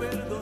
[0.00, 0.39] perdón.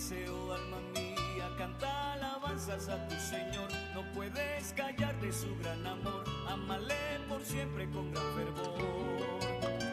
[0.00, 3.68] deseo, alma mía, canta alabanzas a tu Señor.
[3.94, 8.78] No puedes callar de su gran amor, amale por siempre con gran fervor.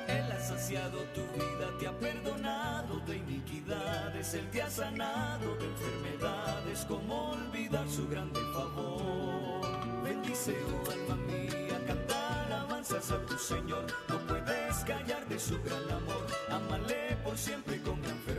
[0.08, 5.66] Él ha saciado tu vida, te ha perdonado de iniquidades, Él te ha sanado de
[5.66, 10.04] enfermedades, como olvidar su grande favor.
[10.04, 15.84] Bendice, oh alma mía, canta alabanzas a tu Señor, no puedes callar de su gran
[15.92, 18.37] amor, amale por siempre con gran fervor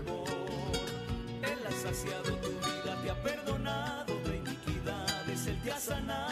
[2.04, 6.27] tu vida, te ha perdonado tu iniquidades, Él te ha sanado.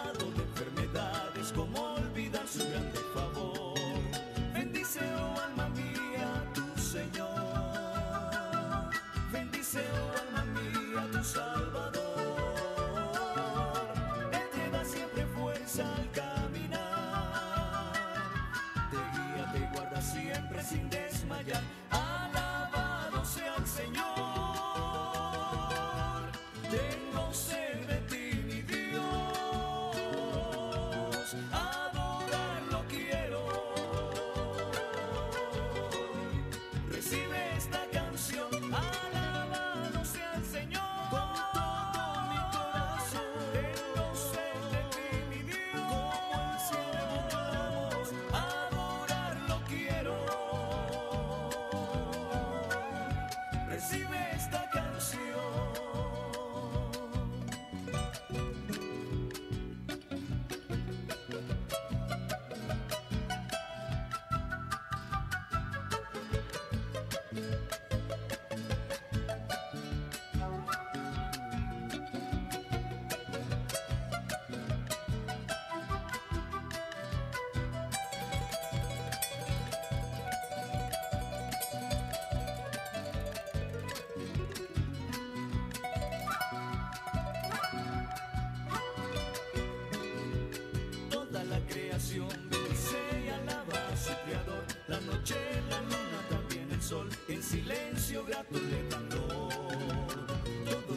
[98.27, 98.41] Todo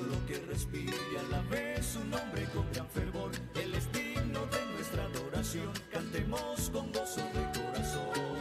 [0.04, 3.30] lo que respira a la vez su nombre con gran fervor.
[3.54, 5.72] Él es digno de nuestra adoración.
[5.92, 8.36] Cantemos con gozo de corazón.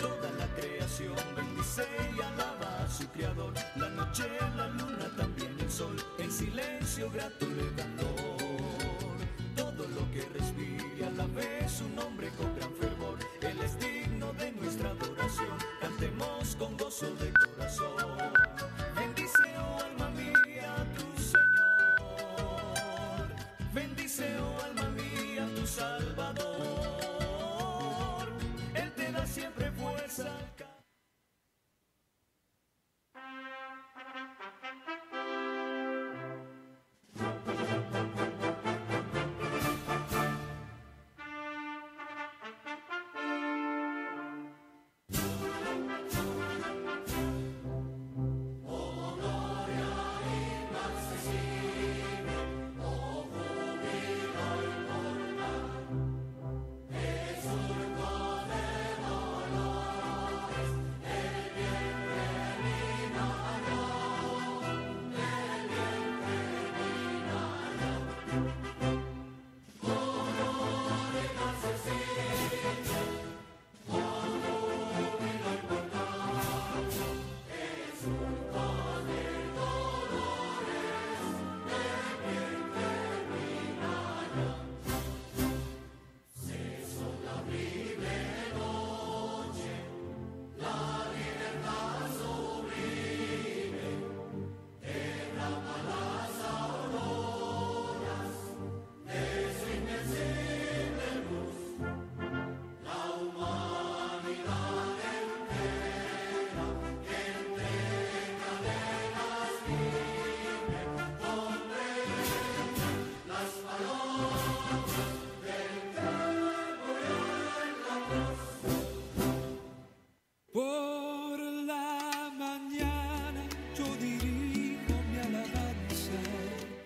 [0.00, 1.86] Toda la creación bendice
[2.16, 3.54] y alaba a su creador.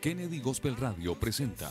[0.09, 1.71] Kennedy Gospel Radio presenta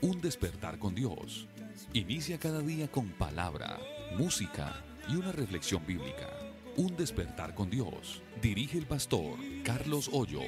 [0.00, 1.46] Un despertar con Dios.
[1.92, 3.78] Inicia cada día con palabra,
[4.18, 6.28] música y una reflexión bíblica.
[6.76, 8.20] Un despertar con Dios.
[8.42, 10.42] Dirige el pastor Carlos Hoyos.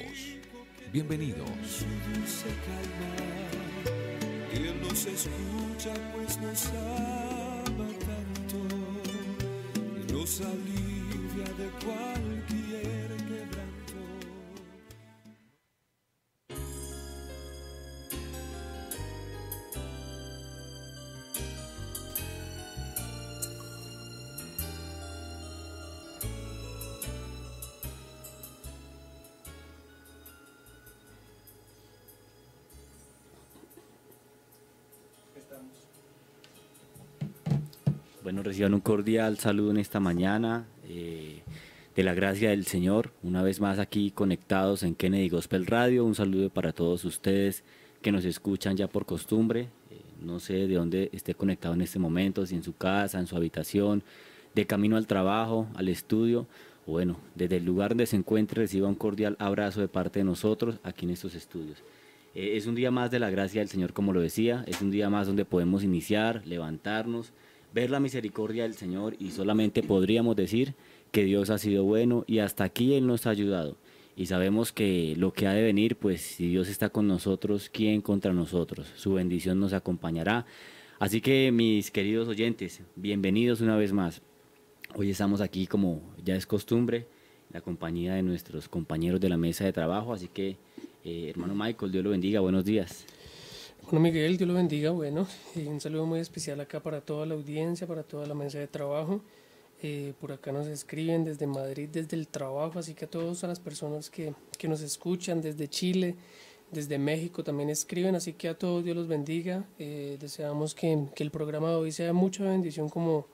[0.91, 1.47] Bienvenidos.
[4.81, 8.91] nos escucha pues nos ama tanto
[38.23, 40.67] Bueno, reciban un cordial saludo en esta mañana.
[40.87, 41.41] eh,
[41.95, 46.05] de la gracia del Señor, una vez más aquí conectados en Kennedy Gospel Radio.
[46.05, 47.63] Un saludo para todos ustedes
[48.01, 49.69] que nos escuchan ya por costumbre.
[49.89, 53.27] eh, no sé de dónde esté conectado en este momento, si en su casa, en
[53.27, 54.03] su habitación,
[54.55, 56.47] de camino al trabajo, al estudio.
[56.85, 60.79] Bueno, desde el lugar donde se encuentre, reciba un cordial abrazo de parte de nosotros
[60.83, 61.83] aquí en estos estudios.
[62.35, 64.63] Eh, es un día más de la gracia del Señor, como lo decía.
[64.67, 67.33] Es un día más donde podemos iniciar, levantarnos,
[67.73, 70.75] ver la misericordia del Señor y solamente podríamos decir
[71.11, 73.77] que Dios ha sido bueno y hasta aquí Él nos ha ayudado.
[74.15, 78.01] Y sabemos que lo que ha de venir, pues si Dios está con nosotros, ¿quién
[78.01, 78.91] contra nosotros?
[78.95, 80.45] Su bendición nos acompañará.
[80.99, 84.21] Así que mis queridos oyentes, bienvenidos una vez más.
[84.95, 89.37] Hoy estamos aquí como ya es costumbre, en la compañía de nuestros compañeros de la
[89.37, 90.13] mesa de trabajo.
[90.13, 90.57] Así que,
[91.05, 93.05] eh, hermano Michael, Dios lo bendiga, buenos días.
[93.91, 94.91] Bueno, Miguel, Dios lo bendiga.
[94.91, 98.57] Bueno, y un saludo muy especial acá para toda la audiencia, para toda la mesa
[98.57, 99.19] de trabajo.
[99.83, 103.59] Eh, por acá nos escriben desde Madrid, desde el trabajo, así que a todas las
[103.59, 106.15] personas que, que nos escuchan desde Chile,
[106.71, 109.65] desde México también escriben, así que a todos Dios los bendiga.
[109.77, 113.27] Eh, deseamos que, que el programa de hoy sea mucha bendición como,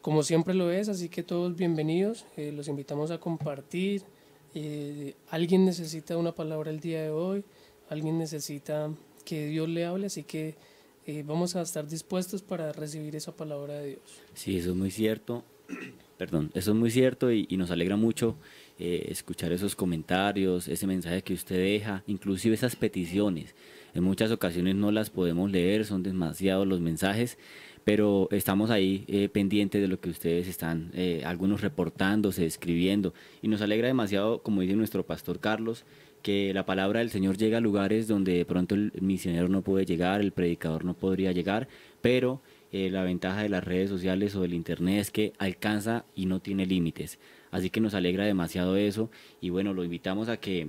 [0.00, 2.24] como siempre lo es, así que todos bienvenidos.
[2.38, 4.04] Eh, los invitamos a compartir.
[4.54, 7.44] Eh, alguien necesita una palabra el día de hoy,
[7.90, 8.90] alguien necesita
[9.24, 10.54] que Dios le hable, así que
[11.06, 14.02] eh, vamos a estar dispuestos para recibir esa palabra de Dios.
[14.34, 15.44] Sí, eso es muy cierto.
[16.18, 18.36] Perdón, eso es muy cierto y, y nos alegra mucho
[18.84, 23.54] eh, escuchar esos comentarios, ese mensaje que usted deja, inclusive esas peticiones.
[23.94, 27.38] En muchas ocasiones no las podemos leer, son demasiados los mensajes,
[27.84, 33.46] pero estamos ahí eh, pendientes de lo que ustedes están, eh, algunos reportándose, escribiendo, y
[33.46, 35.84] nos alegra demasiado, como dice nuestro pastor Carlos,
[36.22, 39.84] que la palabra del Señor llega a lugares donde de pronto el misionero no puede
[39.84, 41.68] llegar, el predicador no podría llegar,
[42.00, 46.26] pero eh, la ventaja de las redes sociales o del Internet es que alcanza y
[46.26, 47.18] no tiene límites.
[47.50, 49.10] Así que nos alegra demasiado eso
[49.40, 50.68] y bueno, lo invitamos a que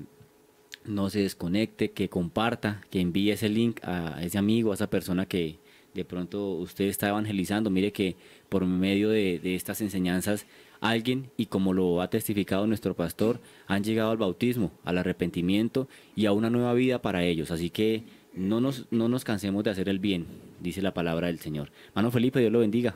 [0.86, 5.26] no se desconecte, que comparta, que envíe ese link a ese amigo, a esa persona
[5.26, 5.60] que
[5.94, 7.70] de pronto usted está evangelizando.
[7.70, 8.16] Mire que
[8.50, 10.46] por medio de, estas enseñanzas
[10.82, 16.26] alguien, y como lo ha testificado nuestro pastor, han llegado al bautismo, al arrepentimiento y
[16.26, 17.52] a una nueva vida para ellos.
[17.52, 20.26] Así que no nos, no nos cansemos de hacer el bien,
[20.60, 21.72] dice la palabra del Señor.
[21.96, 22.96] Mano Felipe, Dios lo bendiga.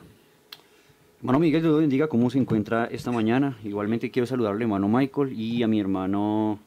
[1.20, 3.58] Hermano Miguel, Dios lo bendiga, ¿cómo se encuentra esta mañana?
[3.63, 6.60] Igualmente quiero saludarle, hermano Michael, y a mi hermano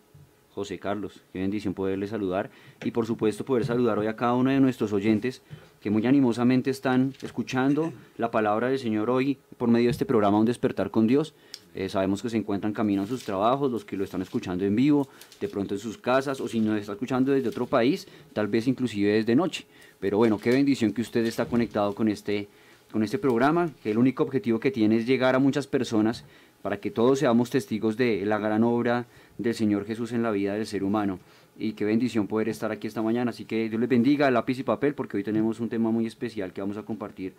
[0.54, 1.20] José Carlos.
[1.32, 2.50] Qué bendición poderle saludar
[2.84, 5.42] y por supuesto poder saludar hoy a cada uno de nuestros oyentes
[5.80, 10.38] que muy animosamente están escuchando la palabra del Señor hoy por medio de este programa
[10.38, 11.34] Un despertar con Dios.
[11.74, 14.76] Eh, sabemos que se encuentran camino a sus trabajos, los que lo están escuchando en
[14.76, 15.08] vivo,
[15.40, 18.66] de pronto en sus casas o si no está escuchando desde otro país, tal vez
[18.66, 19.64] inclusive desde noche.
[20.00, 22.48] Pero bueno, qué bendición que usted está conectado con este,
[22.92, 26.24] con este programa, que el único objetivo que tiene es llegar a muchas personas
[26.60, 29.06] para que todos seamos testigos de la gran obra
[29.38, 31.18] del Señor Jesús en la vida del ser humano.
[31.60, 33.32] Y qué bendición poder estar aquí esta mañana.
[33.32, 36.54] Así que Dios les bendiga, lápiz y papel, porque hoy tenemos un tema muy especial
[36.54, 37.34] que vamos a compartir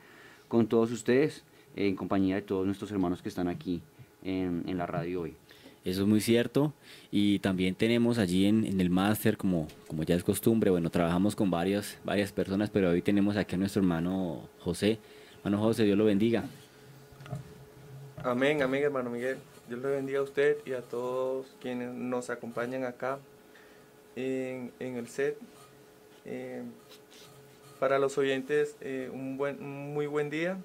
[0.47, 1.43] con todos ustedes,
[1.75, 3.81] en compañía de todos nuestros hermanos que están aquí
[4.23, 5.33] en, la radio hoy.
[5.83, 6.71] Eso es muy cierto.
[7.09, 11.49] Y también tenemos allí en, el máster, como, como ya es costumbre, bueno, trabajamos con
[11.49, 14.99] varias, varias personas, pero hoy tenemos aquí a nuestro hermano José.
[15.37, 16.43] Hermano José, Dios lo bendiga.
[18.23, 19.37] Amén, amén, hermano Miguel.
[19.67, 23.17] Dios le bendiga a usted y a todos quienes nos acompañan acá
[24.15, 25.37] en, el set.
[26.25, 26.63] Eh,
[27.79, 30.59] para los oyentes, eh, un, buen, muy buen día.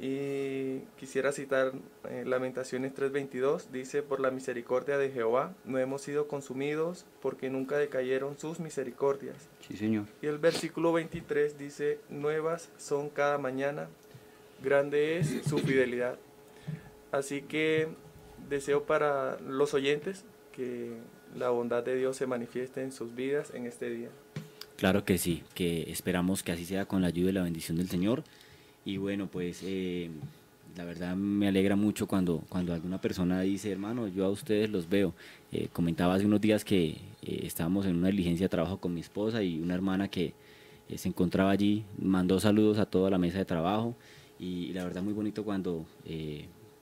[0.00, 1.72] Y quisiera citar
[2.08, 7.76] eh, Lamentaciones 3:22, dice, por la misericordia de Jehová no hemos sido consumidos porque nunca
[7.76, 9.48] decayeron sus misericordias.
[9.66, 10.04] Sí, Señor.
[10.22, 13.88] Y el versículo 23 dice, nuevas son cada mañana,
[14.62, 16.16] grande es su fidelidad.
[17.10, 17.88] Así que
[18.48, 20.92] deseo para los oyentes que
[21.36, 24.08] la bondad de Dios se manifieste en sus vidas en este día.
[24.76, 27.88] Claro que sí, que esperamos que así sea con la ayuda y la bendición del
[27.88, 28.22] Señor.
[28.84, 30.08] Y bueno, pues eh,
[30.76, 34.88] la verdad me alegra mucho cuando, cuando alguna persona dice, hermano, yo a ustedes los
[34.88, 35.14] veo.
[35.50, 36.90] Eh, comentaba hace unos días que
[37.22, 40.32] eh, estábamos en una diligencia de trabajo con mi esposa y una hermana que
[40.94, 43.94] se encontraba allí, mandó saludos a toda la mesa de trabajo
[44.38, 45.84] y, la verdad muy bonito cuando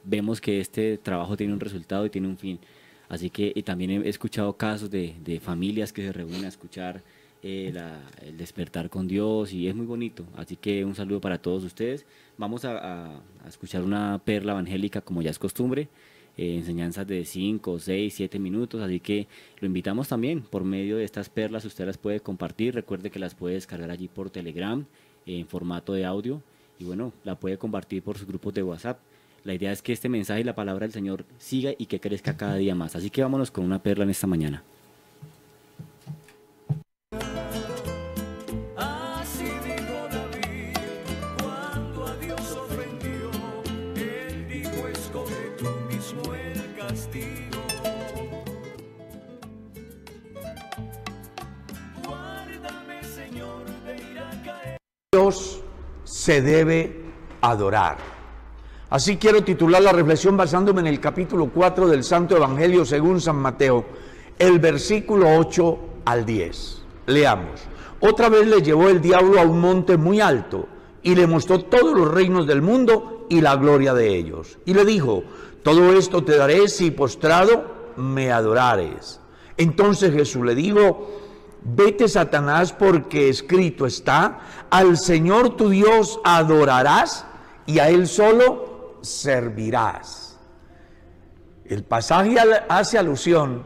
[0.04, 2.60] vemos que este trabajo tiene un resultado y tiene un fin.
[3.08, 7.02] Así que y también he escuchado casos de, familias que se reúnen a escuchar
[7.42, 7.72] eh,
[8.22, 10.24] el despertar con Dios y es muy bonito.
[10.36, 12.04] Así que un saludo para todos ustedes.
[12.36, 15.88] Vamos a, a, escuchar una perla evangélica como ya es costumbre,
[16.36, 18.82] eh, enseñanzas de 5, 6, 7 minutos.
[18.82, 19.28] Así que
[19.60, 21.64] lo invitamos también por medio de estas perlas.
[21.64, 22.74] Usted las puede compartir.
[22.74, 24.84] Recuerde que las puede descargar allí por Telegram
[25.26, 26.42] en formato de audio
[26.78, 28.98] y bueno, la puede compartir por sus grupos de WhatsApp.
[29.46, 32.36] La idea es que este mensaje y la palabra del Señor siga y que crezca
[32.36, 32.96] cada día más.
[32.96, 34.64] Así que vámonos con una perla en esta mañana.
[38.76, 40.76] Así dijo David
[41.40, 43.30] cuando a Dios ofendió.
[43.94, 47.62] Él dijo: Escoge tú mismo el castigo.
[52.04, 54.76] Guárdame, Señor, de ir a caer.
[55.12, 55.62] Dios
[56.02, 57.00] se debe
[57.40, 58.15] adorar.
[58.88, 63.34] Así quiero titular la reflexión basándome en el capítulo 4 del Santo Evangelio según San
[63.34, 63.84] Mateo,
[64.38, 66.82] el versículo 8 al 10.
[67.06, 67.62] Leamos.
[67.98, 70.68] Otra vez le llevó el diablo a un monte muy alto
[71.02, 74.58] y le mostró todos los reinos del mundo y la gloria de ellos.
[74.64, 75.24] Y le dijo,
[75.64, 77.64] todo esto te daré si postrado
[77.96, 79.18] me adorares.
[79.56, 81.10] Entonces Jesús le dijo,
[81.64, 84.38] vete Satanás porque escrito está,
[84.70, 87.26] al Señor tu Dios adorarás
[87.66, 88.75] y a Él solo
[89.06, 90.38] servirás.
[91.64, 92.36] El pasaje
[92.68, 93.64] hace alusión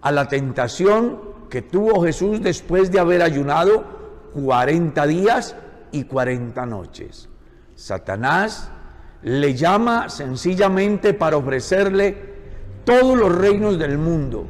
[0.00, 3.84] a la tentación que tuvo Jesús después de haber ayunado
[4.34, 5.56] 40 días
[5.92, 7.28] y 40 noches.
[7.74, 8.70] Satanás
[9.22, 12.36] le llama sencillamente para ofrecerle
[12.84, 14.46] todos los reinos del mundo,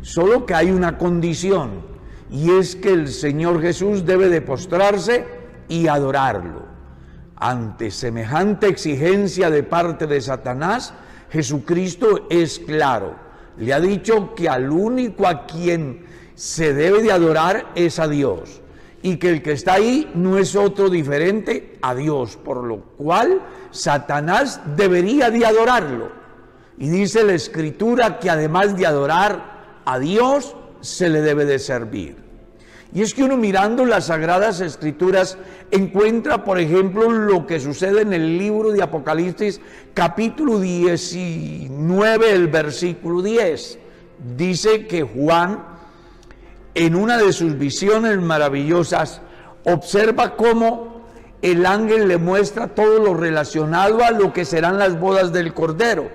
[0.00, 1.82] solo que hay una condición,
[2.30, 5.26] y es que el Señor Jesús debe de postrarse
[5.68, 6.63] y adorarlo.
[7.36, 10.94] Ante semejante exigencia de parte de Satanás,
[11.30, 13.16] Jesucristo es claro.
[13.56, 18.60] Le ha dicho que al único a quien se debe de adorar es a Dios.
[19.02, 23.42] y que el que está ahí no es otro diferente a Dios, por lo cual
[23.70, 26.10] Satanás debería de adorarlo.
[26.78, 32.23] Y dice la escritura que además de adorar a Dios, se le debe de servir.
[32.94, 35.36] Y es que uno mirando las sagradas escrituras
[35.72, 39.60] encuentra, por ejemplo, lo que sucede en el libro de Apocalipsis
[39.94, 43.80] capítulo 19, el versículo 10.
[44.36, 45.64] Dice que Juan,
[46.76, 49.20] en una de sus visiones maravillosas,
[49.64, 51.02] observa cómo
[51.42, 56.10] el ángel le muestra todo lo relacionado a lo que serán las bodas del Cordero.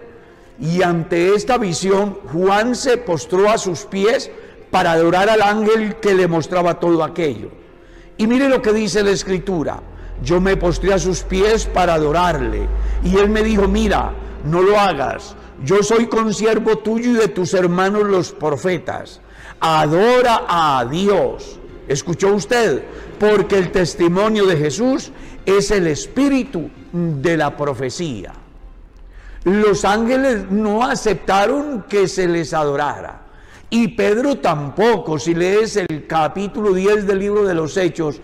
[0.58, 4.32] Y ante esta visión, Juan se postró a sus pies
[4.72, 7.50] para adorar al ángel que le mostraba todo aquello.
[8.18, 9.82] Y mire lo que dice la escritura.
[10.24, 12.68] Yo me postré a sus pies para adorarle.
[13.04, 14.12] Y él me dijo, mira,
[14.44, 15.36] no lo hagas.
[15.64, 19.22] Yo soy consiervo tuyo y de tus hermanos los profetas.
[19.60, 21.60] Adora a Dios.
[21.88, 22.84] ¿Escuchó usted?
[23.20, 25.12] Porque el testimonio de Jesús
[25.46, 28.34] es el espíritu de la profecía.
[29.46, 33.29] Los ángeles no aceptaron que se les adorara.
[33.70, 38.20] Y Pedro tampoco, si lees el capítulo 10 del libro de los Hechos,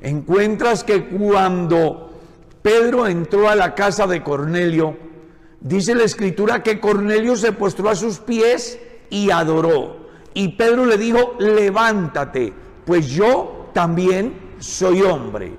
[0.00, 2.12] encuentras que cuando
[2.62, 4.96] Pedro entró a la casa de Cornelio,
[5.60, 10.08] dice la escritura que Cornelio se postró a sus pies y adoró.
[10.34, 12.52] Y Pedro le dijo, levántate,
[12.84, 15.54] pues yo también soy hombre.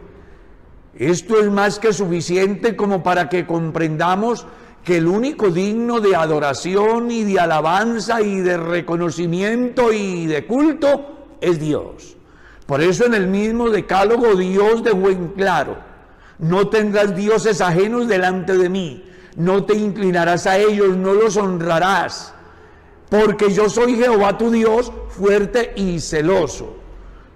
[0.95, 4.45] Esto es más que suficiente como para que comprendamos
[4.89, 11.27] que el único digno de adoración y de alabanza y de reconocimiento y de culto
[11.39, 12.17] es Dios.
[12.65, 15.77] Por eso en el mismo decálogo Dios dejó en claro,
[16.39, 22.33] no tendrás dioses ajenos delante de mí, no te inclinarás a ellos, no los honrarás,
[23.09, 26.77] porque yo soy Jehová tu Dios, fuerte y celoso.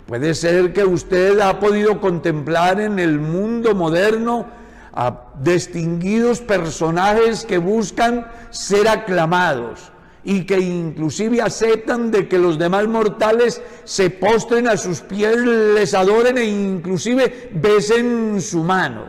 [0.07, 4.62] Puede ser que usted ha podido contemplar en el mundo moderno
[4.93, 9.91] a distinguidos personajes que buscan ser aclamados
[10.23, 15.93] y que inclusive aceptan de que los demás mortales se postren a sus pies, les
[15.93, 19.05] adoren e inclusive besen su mano.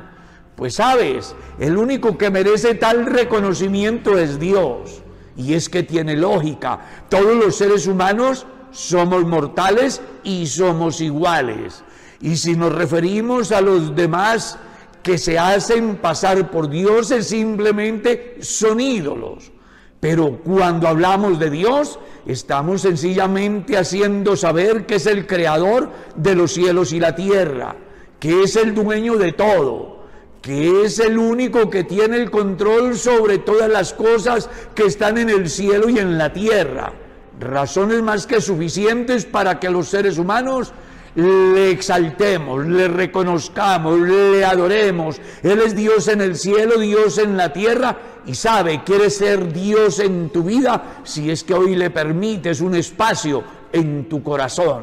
[0.57, 5.03] Pues sabes, el único que merece tal reconocimiento es Dios.
[5.37, 6.81] Y es que tiene lógica.
[7.09, 11.83] Todos los seres humanos somos mortales y somos iguales.
[12.21, 14.59] Y si nos referimos a los demás
[15.05, 19.53] que se hacen pasar por dioses simplemente son ídolos.
[20.01, 26.53] Pero cuando hablamos de Dios, estamos sencillamente haciendo saber que es el creador de los
[26.53, 27.77] cielos y la tierra,
[28.19, 30.05] que es el dueño de todo,
[30.41, 35.29] que es el único que tiene el control sobre todas las cosas que están en
[35.29, 36.93] el cielo y en la tierra.
[37.39, 40.73] Razones más que suficientes para que los seres humanos
[41.15, 45.21] le exaltemos, le reconozcamos, le adoremos.
[45.43, 47.97] Él es Dios en el cielo, Dios en la tierra
[48.27, 52.75] y sabe, quiere ser Dios en tu vida si es que hoy le permites un
[52.75, 54.83] espacio en tu corazón.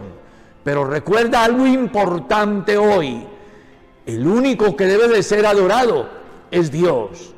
[0.64, 3.26] Pero recuerda algo importante hoy.
[4.06, 6.08] El único que debe de ser adorado
[6.52, 7.34] es Dios.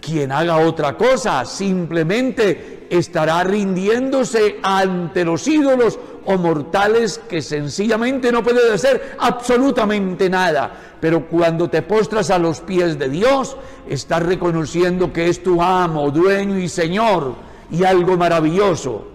[0.00, 8.42] Quien haga otra cosa simplemente estará rindiéndose ante los ídolos o mortales que sencillamente no
[8.42, 10.70] pueden hacer absolutamente nada.
[11.00, 13.56] Pero cuando te postras a los pies de Dios,
[13.88, 17.34] estás reconociendo que es tu amo, dueño y Señor
[17.70, 19.06] y algo maravilloso,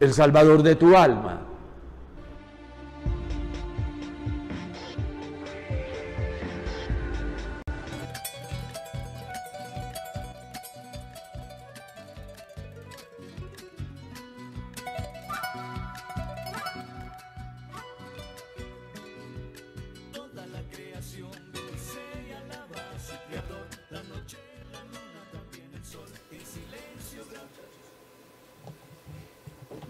[0.00, 1.40] el Salvador de tu alma.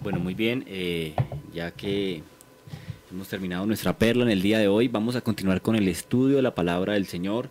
[0.06, 1.14] Bueno, muy bien, eh,
[1.52, 2.22] ya que
[3.10, 6.36] hemos terminado nuestra perla en el día de hoy, vamos a continuar con el estudio
[6.36, 7.48] de la palabra del Señor.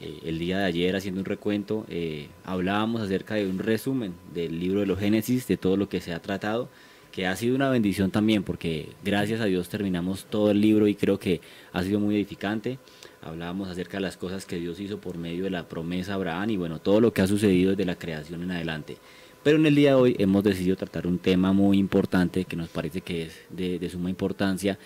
[0.00, 4.58] Eh, el día de ayer, haciendo un recuento, eh, hablábamos acerca de un resumen del
[4.58, 6.68] libro de los Génesis, de todo lo que se ha tratado,
[7.12, 10.96] que ha sido una bendición también, porque gracias a Dios terminamos todo el libro y
[10.96, 11.40] creo que
[11.72, 12.80] ha sido muy edificante.
[13.22, 16.50] Hablábamos acerca de las cosas que Dios hizo por medio de la promesa a Abraham
[16.50, 18.96] y bueno, todo lo que ha sucedido desde la creación en adelante.
[19.42, 22.68] Pero en el día de hoy hemos decidido tratar un tema muy importante que nos
[22.68, 24.78] parece que es de, suma importancia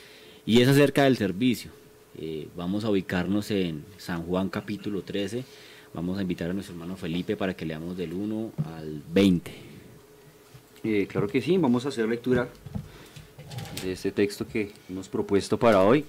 [0.46, 1.70] y es acerca del servicio.
[2.18, 5.44] Eh, vamos a ubicarnos en San Juan capítulo 13.
[5.92, 9.52] Vamos a invitar a nuestro hermano Felipe para que leamos del 1 al 20.
[10.84, 12.48] Eh, claro que sí, vamos a hacer lectura
[13.82, 16.06] de este texto que hemos propuesto para hoy.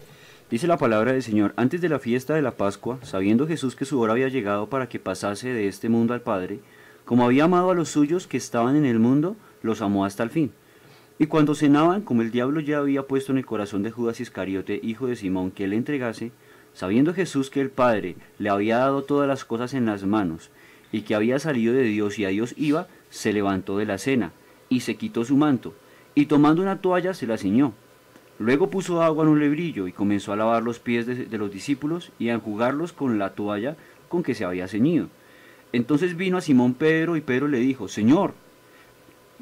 [0.50, 3.84] Dice la palabra del Señor, antes de la fiesta de la Pascua, sabiendo Jesús que
[3.84, 6.60] su hora había llegado para que pasase de este mundo al Padre,
[7.08, 10.30] como había amado a los suyos que estaban en el mundo, los amó hasta el
[10.30, 10.52] fin.
[11.18, 14.80] Y cuando cenaban, como el diablo ya había puesto en el corazón de Judas Iscariote,
[14.84, 16.32] hijo de Simón, que le entregase,
[16.74, 20.52] sabiendo Jesús que el Padre le había dado todas las cosas en las manos,
[20.92, 24.34] y que había salido de Dios y a Dios iba, se levantó de la cena,
[24.70, 25.74] y se quitó su manto,
[26.14, 27.74] y tomando una toalla se la ciñó
[28.40, 32.12] Luego puso agua en un lebrillo y comenzó a lavar los pies de, los discípulos
[32.20, 33.76] y a enjugarlos con la toalla
[34.10, 35.08] con que se había ceñido.
[35.74, 38.34] Entonces vino a Simón Pedro y Pedro le dijo, Señor,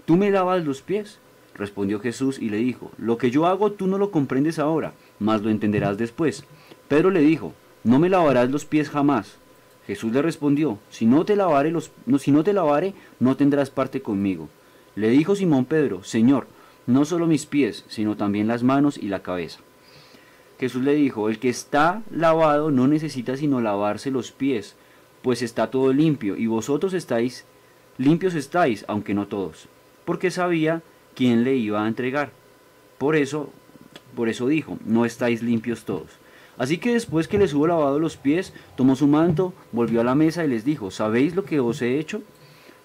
[0.06, 1.20] ¿tú me lavas los pies?
[1.56, 5.42] Respondió Jesús y le dijo, Lo que yo hago tú no lo comprendes ahora, mas
[5.42, 6.44] lo entenderás después.
[6.88, 9.38] Pedro le dijo, No me lavarás los pies jamás.
[9.88, 13.70] Jesús le respondió, Si no te lavare, los, no, si no te lavare, no tendrás
[13.70, 14.50] parte conmigo.
[14.96, 16.48] Le dijo Simón Pedro, Señor,
[16.88, 19.60] no solo mis pies, sino también las manos y la cabeza.
[20.60, 24.76] Jesús le dijo, el que está lavado no necesita sino lavarse los pies,
[25.26, 27.46] pues está todo limpio, y vosotros estáis,
[27.98, 29.68] limpios estáis, aunque no todos,
[30.06, 30.84] porque sabía
[31.16, 32.30] quién le iba a entregar.
[33.00, 33.50] Por eso,
[34.16, 36.12] por eso dijo, no estáis limpios todos.
[36.60, 40.14] Así que después que les hubo lavado los pies, tomó su manto, volvió a la
[40.14, 42.22] mesa y les dijo, ¿sabéis lo que os he hecho?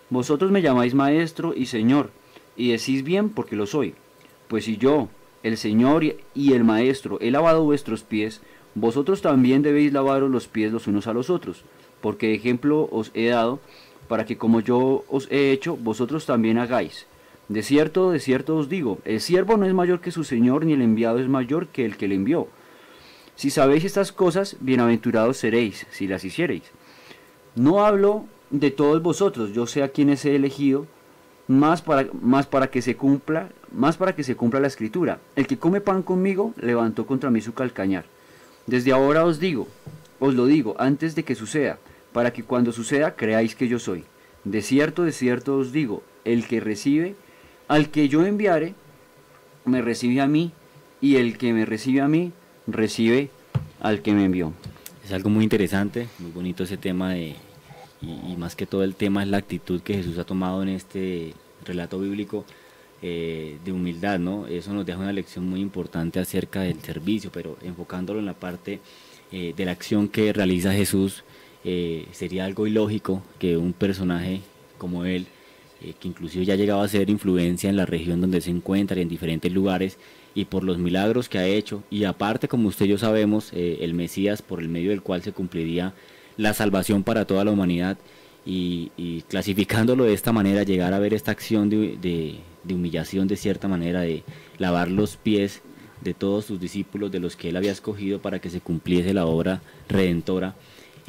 [0.08, 2.10] Vosotros me llamáis maestro y señor,
[2.56, 3.96] y decís bien porque lo soy.
[4.48, 5.10] Pues si yo,
[5.42, 8.40] el Señor y el Maestro, he lavado vuestros pies,
[8.74, 11.64] vosotros también debéis lavaros los pies los unos a los otros,
[12.00, 13.60] porque ejemplo os he dado,
[14.08, 17.06] para que como yo os he hecho, vosotros también hagáis.
[17.48, 20.72] De cierto, de cierto os digo, el siervo no es mayor que su Señor, ni
[20.72, 22.48] el enviado es mayor que el que le envió.
[23.34, 26.62] Si sabéis estas cosas, bienaventurados seréis, si las hiciereis.
[27.54, 30.86] No hablo de todos vosotros, yo sé a quienes he elegido,
[31.48, 35.18] más para, más para que se cumpla, más para que se cumpla la escritura.
[35.34, 38.04] El que come pan conmigo levantó contra mí su calcañar.
[38.66, 39.66] Desde ahora os digo,
[40.20, 41.78] os lo digo antes de que suceda,
[42.12, 44.04] para que cuando suceda creáis que yo soy.
[44.44, 47.14] De cierto, de cierto os digo, el que recibe,
[47.68, 48.74] al que yo enviare,
[49.64, 50.52] me recibe a mí,
[51.00, 52.32] y el que me recibe a mí,
[52.66, 53.30] recibe
[53.80, 54.52] al que me envió.
[55.04, 57.36] Es algo muy interesante, muy bonito ese tema de
[58.02, 61.34] y, más que todo el tema es la actitud que Jesús ha tomado en este
[61.64, 62.44] relato bíblico
[63.02, 64.46] eh, de humildad, ¿no?
[64.46, 68.80] Eso nos deja una lección muy importante acerca del servicio, pero enfocándolo en la parte
[69.32, 71.24] eh, de la acción que realiza Jesús,
[71.64, 74.40] eh, sería algo ilógico que un personaje
[74.78, 75.26] como él,
[75.80, 79.02] que inclusive ya ha llegado a ser influencia en la región donde se encuentra y
[79.02, 79.98] en diferentes lugares,
[80.34, 83.94] y por los milagros que ha hecho, y aparte, como usted y yo sabemos, el
[83.94, 85.94] Mesías por el medio del cual se cumpliría
[86.36, 87.98] la salvación para toda la humanidad
[88.44, 94.00] y, clasificándolo de esta manera, llegar a ver esta acción de, humillación de cierta manera,
[94.00, 94.22] de
[94.58, 95.62] lavar los pies
[96.00, 99.26] de todos sus discípulos, de los que él había escogido para que se cumpliese la
[99.26, 100.54] obra redentora,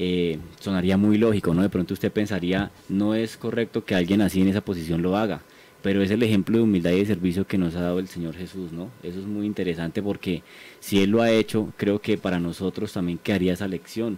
[0.04, 1.62] eh, sonaría muy lógico, ¿no?
[1.62, 5.42] De pronto usted pensaría, no es correcto que alguien así en esa posición lo haga,
[5.84, 8.36] pero es el ejemplo de humildad y de servicio que nos ha dado el Señor
[8.36, 8.90] Jesús, ¿no?
[9.04, 10.42] Eso es muy interesante porque
[10.80, 14.18] si Él lo ha hecho, creo que para nosotros también quedaría esa lección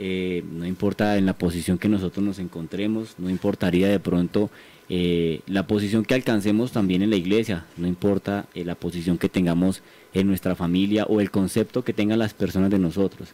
[0.00, 4.48] eh, no importa en la posición que nosotros nos encontremos, no importaría de pronto
[4.88, 9.28] eh, la posición que alcancemos también en la iglesia, no importa eh, la posición que
[9.28, 9.82] tengamos
[10.14, 13.30] en nuestra familia o el concepto que tengan las personas de nosotros,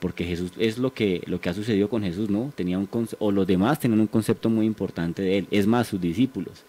[0.00, 2.52] porque Jesús es lo que lo que ha sucedido con Jesús, ¿no?
[2.54, 6.00] Tenía un o los demás tenían un concepto muy importante de él, es más sus
[6.00, 6.62] discípulos.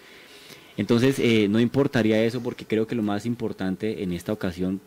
[0.77, 4.79] Entonces, no importaría eso porque creo que lo más importante en esta ocasión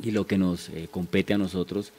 [0.00, 1.92] y lo que nos compete a nosotros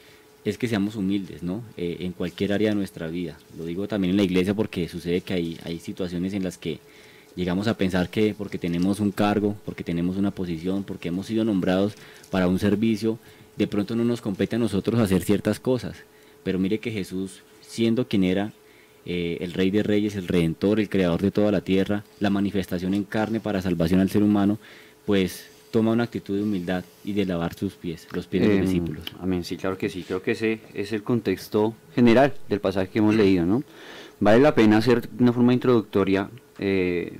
[0.44, 1.62] es que seamos humildes, ¿no?
[1.76, 3.36] Eh, en cualquier área de nuestra vida.
[3.58, 6.78] Lo digo también en la iglesia porque sucede que hay, hay situaciones en las que
[7.36, 11.44] llegamos a pensar que porque tenemos un cargo, porque tenemos una posición, porque hemos sido
[11.44, 11.94] nombrados
[12.30, 13.18] para un servicio,
[13.56, 15.96] de pronto no nos compete a nosotros hacer ciertas cosas.
[16.42, 18.52] Pero mire que Jesús, siendo quien era,
[19.06, 22.94] eh, el Rey de Reyes, el Redentor, el Creador de toda la tierra, la manifestación
[22.94, 24.58] en carne para salvación al ser humano,
[25.06, 28.58] pues toma una actitud de humildad y de lavar sus pies, los pies de los
[28.58, 29.04] em, discípulos.
[29.20, 32.98] Amén, sí, claro que sí, creo que ese es el contexto general del pasaje que
[32.98, 33.62] hemos leído, ¿no?
[34.18, 37.18] Vale la pena hacer de una forma introductoria eh,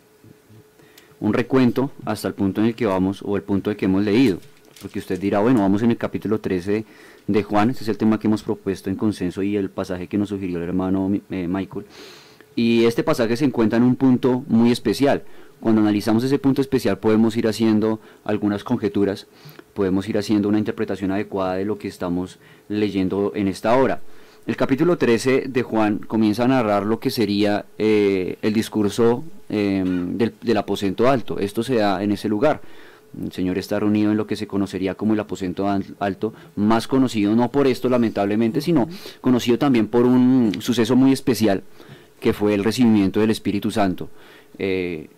[1.21, 3.85] un recuento hasta el punto en el que vamos o el punto en el que
[3.87, 4.41] hemos leído,
[4.81, 6.85] porque usted dirá, bueno, vamos en el capítulo 13
[7.27, 10.19] de Juan, este es el tema que hemos propuesto en consenso y el pasaje que
[10.19, 11.87] nos sugirió el hermano eh, Michael,
[12.57, 15.23] y este pasaje se encuentra en un punto muy especial,
[15.61, 19.27] cuando analizamos ese punto especial podemos ir haciendo algunas conjeturas,
[19.75, 22.39] podemos ir haciendo una interpretación adecuada de lo que estamos
[22.69, 24.01] leyendo en esta hora.
[24.47, 30.17] El capítulo 13 de Juan comienza a narrar lo que sería eh, el discurso em,
[30.17, 31.39] del, aposento alto.
[31.39, 32.63] Esto se da en ese lugar,
[33.19, 35.67] El Señor está reunido en lo que se conocería como el aposento
[35.99, 38.89] alto, más conocido no por esto lamentablemente, sino
[39.21, 41.63] conocido también por un suceso muy especial
[42.21, 44.09] que fue el recibimiento del Espíritu Santo.
[44.59, 45.09] Eh,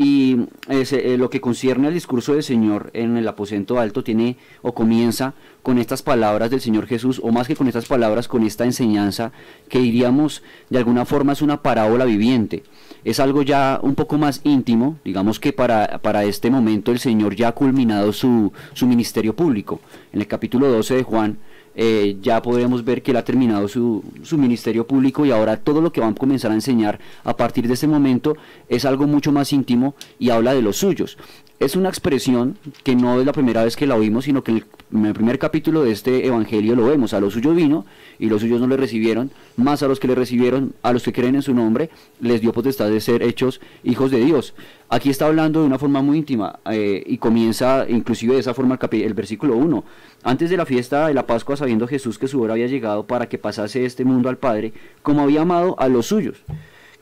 [0.00, 4.72] y eh, lo que concierne al discurso del Señor en el aposento alto tiene o
[4.72, 5.34] comienza
[5.64, 9.32] con estas palabras del Señor Jesús, o más que con estas palabras, con esta enseñanza
[9.68, 12.62] que diríamos de alguna forma es una parábola viviente.
[13.02, 17.34] Es algo ya un poco más íntimo, digamos que para, para este momento el Señor
[17.34, 19.80] ya ha culminado su, su ministerio público.
[20.12, 21.38] En el capítulo 12 de Juan,
[21.80, 25.80] eh, ya podremos ver que él ha terminado su, su, ministerio público y ahora todo
[25.80, 28.36] lo que van a comenzar a enseñar a partir de este momento
[28.68, 31.16] es algo mucho más íntimo y habla de los suyos.
[31.60, 35.06] Es una expresión que no es la primera vez que la oímos, sino que en
[35.06, 37.84] el primer capítulo de este evangelio lo vemos, a los suyos vino
[38.20, 41.12] y los suyos no le recibieron, más a los que le recibieron, a los que
[41.12, 41.90] creen en su nombre,
[42.20, 44.54] les dio potestad de ser hechos hijos de Dios.
[44.88, 48.78] Aquí está hablando de una forma muy íntima eh, y comienza inclusive de esa forma
[48.80, 49.84] el, el versículo 1.
[50.22, 53.28] Antes de la fiesta de la Pascua, sabiendo Jesús que su hora había llegado para
[53.28, 56.36] que pasase este mundo al Padre, como había amado a los suyos,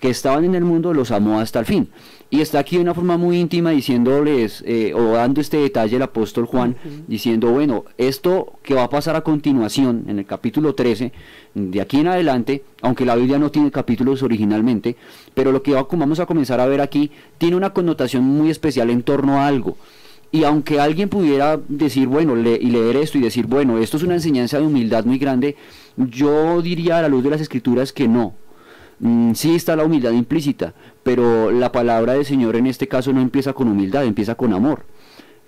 [0.01, 1.89] que estaban en el mundo, los amó hasta el fin.
[2.29, 6.03] Y está aquí de una forma muy íntima diciéndoles, eh, o dando este detalle el
[6.03, 11.13] apóstol Juan, diciendo, bueno, esto que va a pasar a continuación, en el capítulo 13,
[11.55, 14.97] de aquí en adelante, aunque la Biblia no tiene capítulos originalmente,
[15.35, 19.05] pero lo que vamos a comenzar a ver aquí tiene una connotación muy especial en
[19.05, 19.77] torno a algo.
[20.33, 24.15] Y aunque alguien pudiera decir, bueno, y leer esto y decir, bueno, esto es una
[24.15, 25.55] enseñanza de humildad muy grande,
[25.97, 28.35] yo diría a la luz de las escrituras que no,
[28.99, 33.21] Mm, sí está la humildad implícita, pero la palabra del Señor en este caso no
[33.21, 34.85] empieza con humildad, empieza con amor.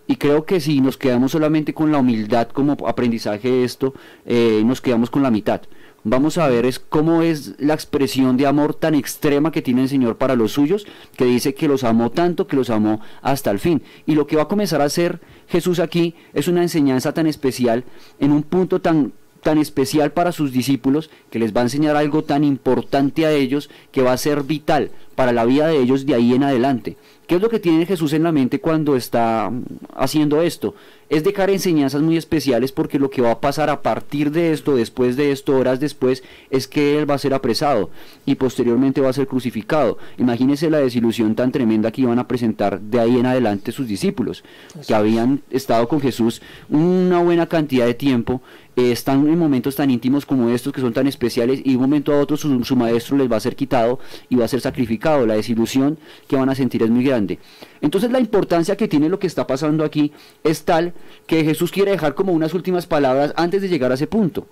[0.07, 4.63] Y creo que si nos quedamos solamente con la humildad como aprendizaje de esto, eh,
[4.65, 5.61] nos quedamos con la mitad.
[6.05, 9.89] Vamos a ver es cómo es la expresión de amor tan extrema que tiene el
[9.89, 13.59] Señor para los suyos, que dice que los amó tanto, que los amó hasta el
[13.59, 13.83] fin.
[14.07, 17.85] Y lo que va a comenzar a hacer Jesús aquí es una enseñanza tan especial
[18.21, 22.25] en un punto tan tan especial para sus discípulos que les va a enseñar algo
[22.25, 26.15] tan importante a ellos que va a ser vital para la vida de ellos de
[26.15, 26.97] ahí en adelante.
[27.29, 29.63] ¿Qué es lo que tiene Jesús en la mente cuando está mm,
[29.95, 30.75] haciendo esto?
[31.11, 34.77] Es dejar enseñanzas muy especiales porque lo que va a pasar a partir de esto,
[34.77, 37.91] después de esto, horas después, es que Él va a ser apresado
[38.25, 39.99] y posteriormente va a ser crucificado.
[40.17, 44.43] Imagínense la desilusión tan tremenda que iban a presentar de ahí en adelante sus discípulos,
[44.87, 48.41] que habían estado con Jesús una buena cantidad de tiempo
[48.79, 52.13] están en momentos tan íntimos como estos que son tan especiales y de un momento
[52.13, 55.27] a otro su, maestro les va a ser quitado y va a ser sacrificado.
[55.27, 57.39] La desilusión que van a sentir es muy grande.
[57.81, 60.13] Entonces la importancia que tiene lo que está pasando aquí
[60.45, 60.95] es tal
[61.27, 64.47] que Jesús quiere dejar como unas últimas palabras antes de llegar a ese punto.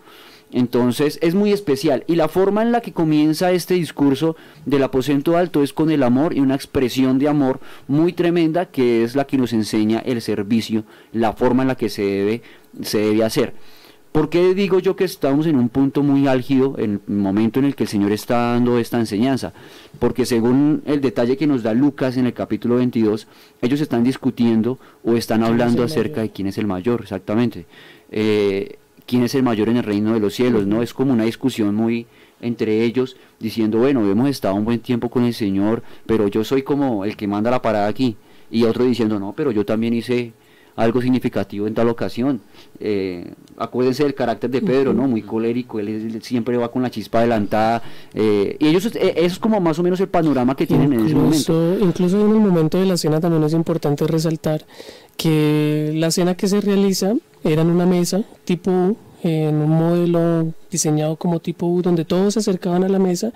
[0.53, 5.37] Entonces es muy especial y la forma en la que comienza este discurso del aposento
[5.37, 7.59] alto es con el amor y una expresión de amor
[7.89, 11.89] muy tremenda que es la que nos enseña el servicio, la forma en la que
[11.89, 12.43] se debe,
[12.83, 13.55] se debe hacer.
[14.17, 17.67] ¿Por qué digo yo que estamos en un punto muy álgido en el momento en
[17.67, 19.53] el que el Señor está dando esta enseñanza?
[19.99, 23.27] Porque según el detalle que nos da Lucas en el capítulo 22,
[23.61, 27.67] ellos están discutiendo o están hablando acerca de quién es el mayor, exactamente.
[28.11, 30.81] Eh, quién es el mayor en el reino de los cielos, ¿no?
[30.81, 32.07] Es como una discusión muy
[32.41, 36.63] entre ellos diciendo, bueno, hemos estado un buen tiempo con el Señor, pero yo soy
[36.63, 38.17] como el que manda la parada aquí.
[38.51, 40.33] Y otro diciendo, no, pero yo también hice
[40.77, 42.41] algo significativo en tal ocasión.
[42.79, 45.09] Eh, acuérdense del carácter de Pedro, ¿no?
[45.09, 47.83] Muy colérico, él, siempre va con la chispa adelantada.
[48.15, 51.07] Eh, y ellos, eh, eso es como más o menos el panorama que tienen en
[51.07, 51.79] ese momento.
[51.81, 54.65] Incluso en el momento de la cena también es importante resaltar
[55.17, 61.17] que la cena que se realiza era en una mesa tipo en un modelo diseñado
[61.17, 63.33] como tipo U, donde todos se acercaban a la mesa,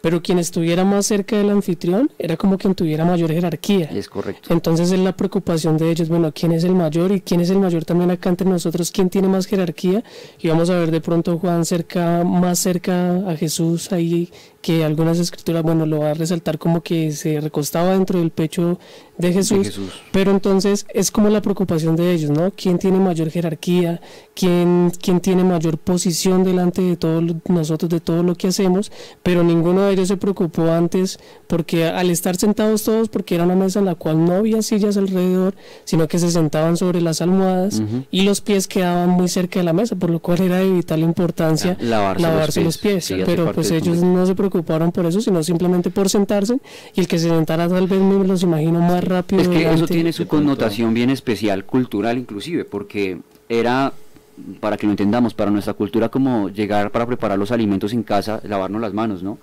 [0.00, 3.86] pero quien estuviera más cerca del anfitrión era como quien tuviera mayor jerarquía.
[3.86, 4.52] Es correcto.
[4.52, 7.12] Entonces es la preocupación de ellos, bueno, ¿quién es el mayor?
[7.12, 10.02] Y quién es el mayor también acá entre nosotros, quién tiene más jerarquía.
[10.40, 14.30] Y vamos a ver de pronto Juan cerca, más cerca a Jesús ahí
[14.64, 18.78] que algunas escrituras, bueno, lo va a resaltar como que se recostaba dentro del pecho
[19.18, 19.78] de Jesús,
[20.10, 22.50] pero entonces es como la preocupación de ellos, ¿no?
[22.50, 24.00] ¿Quién tiene mayor jerarquía?
[24.34, 28.92] ¿Quién, quién tiene mayor posición delante de todos nosotros, de todo lo que hacemos?
[29.22, 33.54] Pero ninguno de ellos se preocupó antes porque al estar sentados todos, porque era una
[33.54, 37.82] mesa en la cual no había sillas alrededor, sino que se sentaban sobre las almohadas
[38.10, 41.00] y los pies quedaban muy cerca de la mesa, por lo cual era de vital
[41.00, 46.08] importancia lavarse, los pies, pero pues ellos no se preocuparon por eso, sino simplemente por
[46.08, 46.58] sentarse
[46.94, 49.42] y el que se sentara tal vez me los imagino más rápido.
[49.42, 53.18] Es que eso tiene su connotación bien especial, cultural inclusive, porque
[53.48, 53.92] era
[54.60, 58.40] para que lo entendamos, para nuestra cultura como llegar para preparar los alimentos en casa,
[58.44, 59.38] lavarnos las manos, ¿no?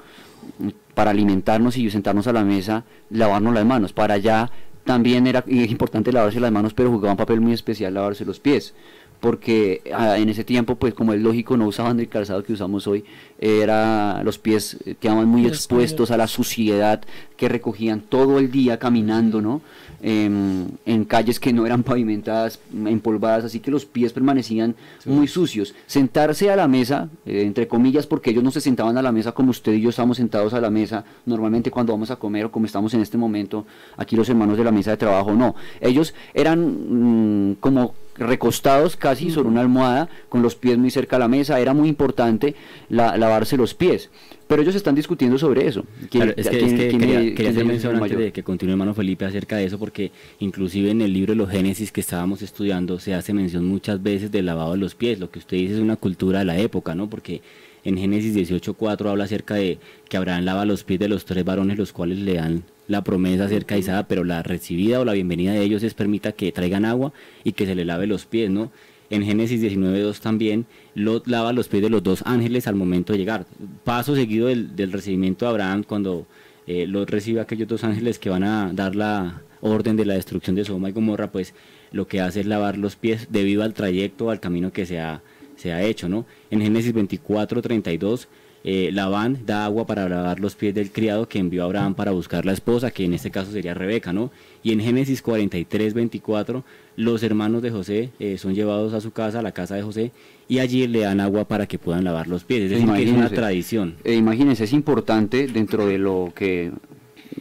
[0.93, 3.93] Para alimentarnos y sentarnos a la mesa, lavarnos las manos.
[3.93, 4.51] Para allá
[4.83, 8.73] también era importante lavarse las manos, pero jugaba un papel muy especial lavarse los pies
[9.21, 12.87] porque ah, en ese tiempo, pues como es lógico, no usaban el calzado que usamos
[12.87, 13.05] hoy,
[13.39, 17.01] era los pies quedaban muy expuestos a la suciedad
[17.37, 19.61] que recogían todo el día caminando, ¿no?
[20.03, 25.75] En calles que no eran pavimentadas, empolvadas, así que los pies permanecían muy sucios.
[25.85, 29.31] Sentarse a la mesa, eh, entre comillas, porque ellos no se sentaban a la mesa
[29.31, 32.51] como usted y yo estamos sentados a la mesa, normalmente cuando vamos a comer o
[32.51, 33.65] como estamos en este momento,
[33.97, 35.55] aquí los hermanos de la mesa de trabajo, no.
[35.79, 41.19] Ellos eran mm, como recostados casi sobre una almohada, con los pies muy cerca a
[41.19, 42.55] la mesa, era muy importante
[42.89, 44.09] lavarse los pies.
[44.47, 45.85] Pero ellos están discutiendo sobre eso.
[46.09, 49.79] Claro, es que, quería, hacer mención antes de que continúe hermano Felipe acerca de eso,
[49.79, 54.03] porque inclusive en el libro de los Génesis que estábamos estudiando se hace mención muchas
[54.03, 55.19] veces del lavado de los pies.
[55.19, 57.09] Lo que usted dice es una cultura de la época, ¿no?
[57.09, 57.41] Porque
[57.83, 59.79] en Génesis 18.4 habla acerca de
[60.09, 63.47] que Abraham lava los pies de los tres varones, los cuales le dan la promesa
[63.47, 67.13] de Isaac, pero la recibida o la bienvenida de ellos es permita que traigan agua
[67.43, 68.71] y que se le lave los pies, ¿no?
[69.09, 73.19] En Génesis 19.2 también Lot lava los pies de los dos ángeles al momento de
[73.19, 73.45] llegar.
[73.83, 76.27] Paso seguido del, recibimiento de Abraham cuando
[76.67, 80.13] eh, Lot recibe a aquellos dos ángeles que van a dar la orden de la
[80.13, 81.53] destrucción de Sodoma y Gomorra, pues
[81.91, 85.21] lo que hace es lavar los pies debido al trayecto, al camino que se ha,
[85.55, 86.25] se ha hecho, ¿no?
[86.49, 88.27] En Génesis 24.32
[88.63, 92.11] eh, Labán da agua para lavar los pies del criado que envió a Abraham para
[92.11, 94.31] buscar la esposa, que en este caso sería Rebeca, ¿no?
[94.63, 96.63] Y en Génesis 43, 24,
[96.95, 100.11] los hermanos de José eh, son llevados a su casa, a la casa de José,
[100.47, 102.63] y allí le dan agua para que puedan lavar los pies.
[102.63, 103.95] Es decir, que es una tradición.
[104.03, 106.71] Eh, imagínense, es importante dentro de lo que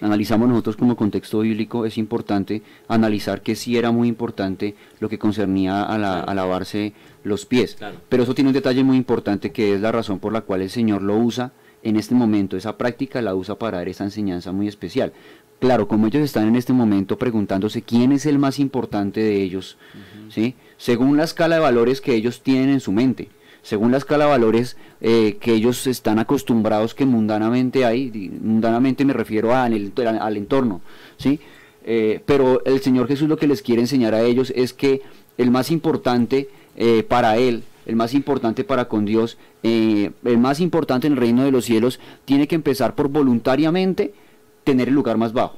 [0.00, 5.18] analizamos nosotros como contexto bíblico, es importante analizar que sí era muy importante lo que
[5.18, 6.92] concernía a, la, a lavarse
[7.24, 7.76] los pies.
[8.08, 10.70] Pero eso tiene un detalle muy importante que es la razón por la cual el
[10.70, 12.56] Señor lo usa en este momento.
[12.56, 15.12] Esa práctica la usa para dar esa enseñanza muy especial.
[15.60, 19.76] Claro, como ellos están en este momento preguntándose quién es el más importante de ellos,
[20.30, 20.54] ¿sí?
[20.78, 23.28] según la escala de valores que ellos tienen en su mente,
[23.62, 24.28] según la escala
[25.00, 30.80] eh, que ellos están acostumbrados que mundanamente hay, mundanamente me refiero al, al entorno,
[31.16, 31.40] ¿sí?
[31.84, 35.02] Eh, pero el Señor Jesús lo que les quiere enseñar a ellos es que
[35.38, 41.06] el más importante eh, para Él, el más importante para con Dios, el más importante
[41.06, 44.12] en el reino de los cielos, tiene que empezar por voluntariamente
[44.64, 45.56] tener el lugar más bajo.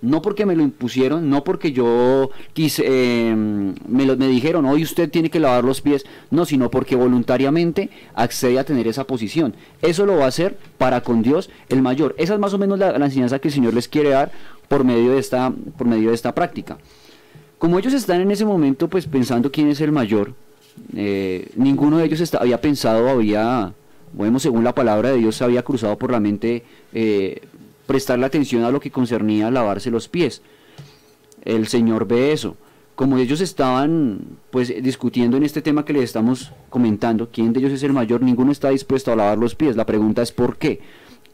[0.00, 4.84] No porque me lo impusieron, no porque yo quise, eh, me, lo, me dijeron, hoy
[4.84, 9.56] usted tiene que lavar los pies, no, sino porque voluntariamente accede a tener esa posición.
[9.82, 12.14] Eso lo va a hacer para con Dios el mayor.
[12.16, 14.30] Esa es más o menos la, enseñanza que el Señor les quiere dar
[14.68, 16.78] por medio de esta, por medio de esta práctica.
[17.58, 20.32] Como ellos están en ese momento pues pensando quién es el mayor,
[20.94, 23.72] eh, ninguno de ellos había pensado, había,
[24.12, 27.40] bueno, según la palabra de Dios, había cruzado por la mente eh,
[27.88, 30.42] prestarle atención a lo que concernía lavarse los pies.
[31.42, 32.54] El Señor ve eso.
[32.94, 34.20] Como ellos estaban
[34.50, 38.22] pues discutiendo en este tema que les estamos comentando, quién de ellos es el mayor,
[38.22, 39.74] ninguno está dispuesto a lavar los pies.
[39.74, 40.80] La pregunta es ¿por qué?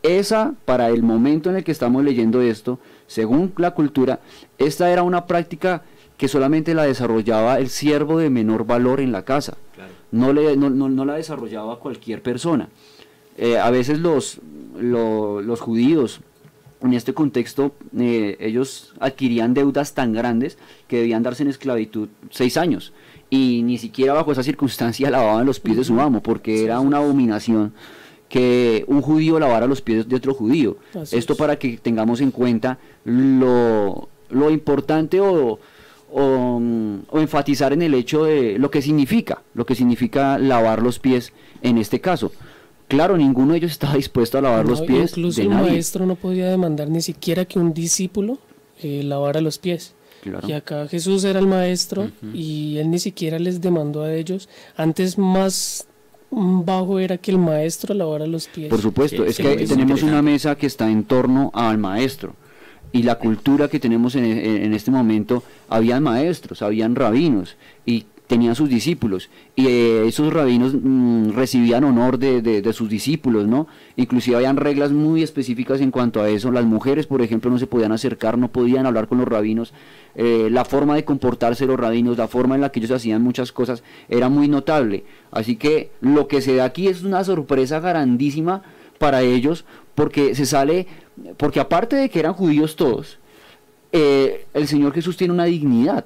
[0.05, 4.21] Esa, para el momento en el que estamos leyendo esto, según la cultura,
[4.59, 5.83] esta era una práctica
[6.17, 9.57] que solamente la desarrollaba el siervo de menor valor en la casa.
[10.13, 12.69] No, le, no, no, la desarrollaba cualquier persona.
[13.37, 14.41] Eh, a veces los,
[14.79, 16.21] los judíos,
[16.85, 22.57] en este contexto, eh, ellos adquirían deudas tan grandes que debían darse en esclavitud seis
[22.57, 22.93] años.
[23.31, 26.99] Y ni siquiera bajo esa circunstancia lavaban los pies de su amo, porque era una
[26.99, 27.73] abominación
[28.29, 30.77] que un judío lavara los pies de otro judío.
[31.13, 35.59] Esto para que tengamos en cuenta lo, lo importante o
[36.17, 36.61] o,
[37.15, 41.77] enfatizar en el hecho de lo que significa, lo que significa lavar los pies en
[41.77, 42.31] este caso.
[42.89, 45.13] Claro, ninguno de ellos estaba dispuesto a lavar los pies.
[45.13, 48.39] Incluso el maestro no podía demandar ni siquiera que un discípulo
[48.83, 49.95] eh, lavara los pies.
[50.47, 54.49] Y acá Jesús era el maestro y él ni siquiera les demandó a ellos.
[54.77, 55.87] Antes más
[56.31, 58.71] bajo era que el maestro lavara los pies.
[58.71, 62.35] Por supuesto, es que tenemos una mesa que está en torno al maestro
[62.95, 68.71] y la cultura que tenemos en, este momento, habían maestros, habían rabinos y tenían sus
[68.71, 73.67] discípulos y eh, esos rabinos mm, recibían honor de, sus discípulos, ¿no?
[73.97, 76.51] Inclusive habían reglas muy específicas en cuanto a eso.
[76.51, 79.73] Las mujeres, por ejemplo, no se podían acercar, no podían hablar con los rabinos.
[80.15, 83.53] Eh, la forma de comportarse los rabinos, la forma en la que ellos hacían muchas
[83.53, 85.05] cosas, era muy notable.
[85.31, 88.63] Así que lo que se da aquí es una sorpresa grandísima
[88.99, 89.65] para ellos
[89.95, 90.87] porque se sale
[91.37, 93.19] porque aparte de que eran judíos todos,
[93.93, 96.05] eh, el Señor Jesús tiene una dignidad.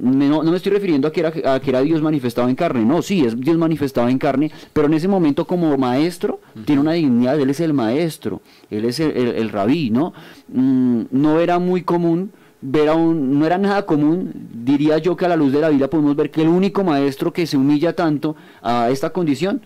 [0.00, 3.24] No, me estoy refiriendo a que, era, que era Dios manifestado en carne, no, sí,
[3.24, 7.50] es Dios manifestado en carne, pero en ese momento como maestro tiene una dignidad, Él
[7.50, 8.40] es el maestro,
[8.70, 10.12] Él es el, rabí, ¿no?
[10.48, 12.30] Mm, no era muy común
[12.60, 15.68] ver a un, no era nada común, diría yo que a la luz de la
[15.68, 19.62] Biblia podemos ver que el único maestro que se humilla tanto a esta condición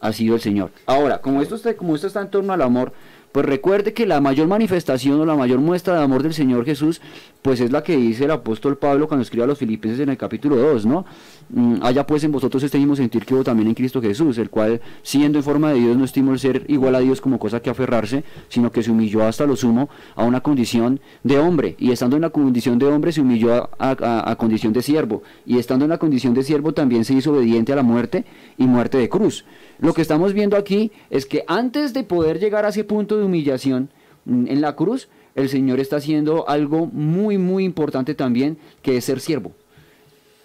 [0.00, 0.70] ha sido el Señor.
[0.86, 2.92] Ahora, como esto está, como esto está en torno al amor,
[3.34, 7.00] pues recuerde que la mayor manifestación o la mayor muestra de amor del Señor Jesús,
[7.42, 10.16] pues es la que dice el apóstol Pablo cuando escribe a los filipenses en el
[10.16, 11.04] capítulo 2, ¿no?
[11.48, 14.50] Mm, Haya pues en vosotros este mismo sentir que hubo también en Cristo Jesús, el
[14.50, 17.58] cual, siendo en forma de Dios, no estimó el ser igual a Dios como cosa
[17.58, 21.90] que aferrarse, sino que se humilló hasta lo sumo a una condición de hombre, y
[21.90, 25.88] estando en la condición de hombre se humilló a, condición de siervo, y estando en
[25.88, 28.24] la condición de siervo también se hizo obediente a la muerte
[28.58, 29.44] y muerte de cruz.
[29.78, 33.24] Lo que estamos viendo aquí es que antes de poder llegar a ese punto de
[33.24, 33.90] humillación
[34.24, 39.04] mm, en la cruz, el Señor está haciendo algo muy, muy importante también, que es
[39.04, 39.52] ser siervo.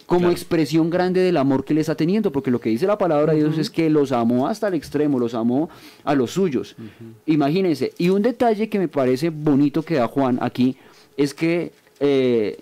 [0.06, 3.34] Como expresión grande del amor que le está teniendo, porque lo que dice la palabra
[3.34, 5.70] de Dios es que los amó hasta el extremo, los amó
[6.04, 6.76] a los suyos.
[7.28, 10.78] Imagínense, y un detalle que me parece bonito que da Juan aquí
[11.16, 12.58] es que eh,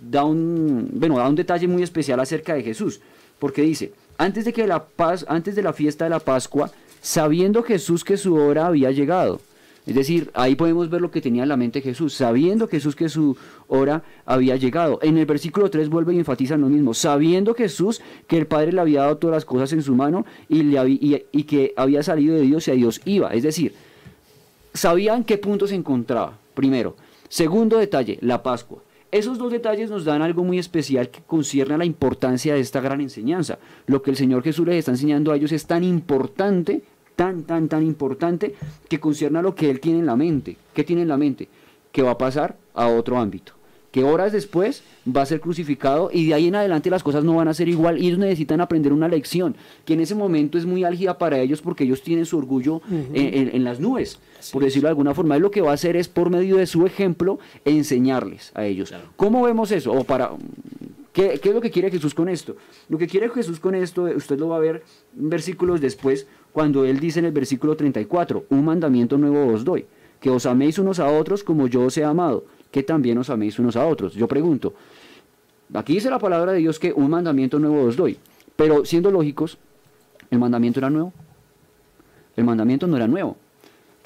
[0.00, 3.00] da un, bueno, da un detalle muy especial acerca de Jesús,
[3.38, 7.62] porque dice, antes de que la paz, antes de la fiesta de la Pascua, sabiendo
[7.62, 9.40] Jesús que su hora había llegado.
[9.86, 13.08] Es decir, ahí podemos ver lo que tenía en la mente Jesús, sabiendo Jesús que
[13.08, 13.38] su
[13.68, 14.98] hora había llegado.
[15.00, 18.82] En el versículo 3 vuelve y enfatiza lo mismo, sabiendo Jesús que el Padre le
[18.82, 22.34] había dado todas las cosas en su mano y, le y- y que había salido
[22.34, 23.32] de Dios y a Dios iba.
[23.32, 23.72] Es decir,
[24.74, 26.94] sabía en qué punto se encontraba, primero.
[27.30, 28.82] Segundo detalle, la Pascua.
[29.10, 32.80] Esos dos detalles nos dan algo muy especial que concierne a la importancia de esta
[32.80, 33.58] gran enseñanza.
[33.86, 36.82] Lo que el Señor Jesús les está enseñando a ellos es tan importante,
[37.16, 38.54] tan, tan, tan importante,
[38.86, 40.58] que concierne a lo que Él tiene en la mente.
[40.74, 41.48] ¿Qué tiene en la mente?
[41.90, 43.57] Que va a pasar a otro ámbito.
[43.90, 47.36] Que horas después va a ser crucificado y de ahí en adelante las cosas no
[47.36, 50.66] van a ser igual y ellos necesitan aprender una lección que en ese momento es
[50.66, 54.18] muy álgida para ellos porque ellos tienen su orgullo en, en- en las nubes,
[54.52, 55.36] por decirlo de alguna forma.
[55.36, 58.90] Él lo que va a hacer es por medio de su ejemplo enseñarles a ellos.
[59.16, 59.92] ¿Cómo vemos eso?
[59.92, 60.32] O para,
[61.12, 62.56] ¿qué, qué es lo que quiere Jesús con esto?
[62.88, 64.82] Lo que quiere Jesús con esto, eh, usted lo va a ver
[65.14, 69.86] versículos después, cuando él dice en el versículo 34, un mandamiento nuevo os doy,
[70.20, 73.58] que os améis unos a otros como yo os he amado, que también os améis
[73.58, 74.14] unos a otros.
[74.14, 74.74] Yo pregunto,
[75.72, 78.18] aquí dice la palabra de Dios que un mandamiento nuevo os doy,
[78.56, 79.58] pero siendo lógicos,
[80.30, 81.12] ¿el mandamiento era nuevo?
[82.36, 83.36] El mandamiento no era nuevo,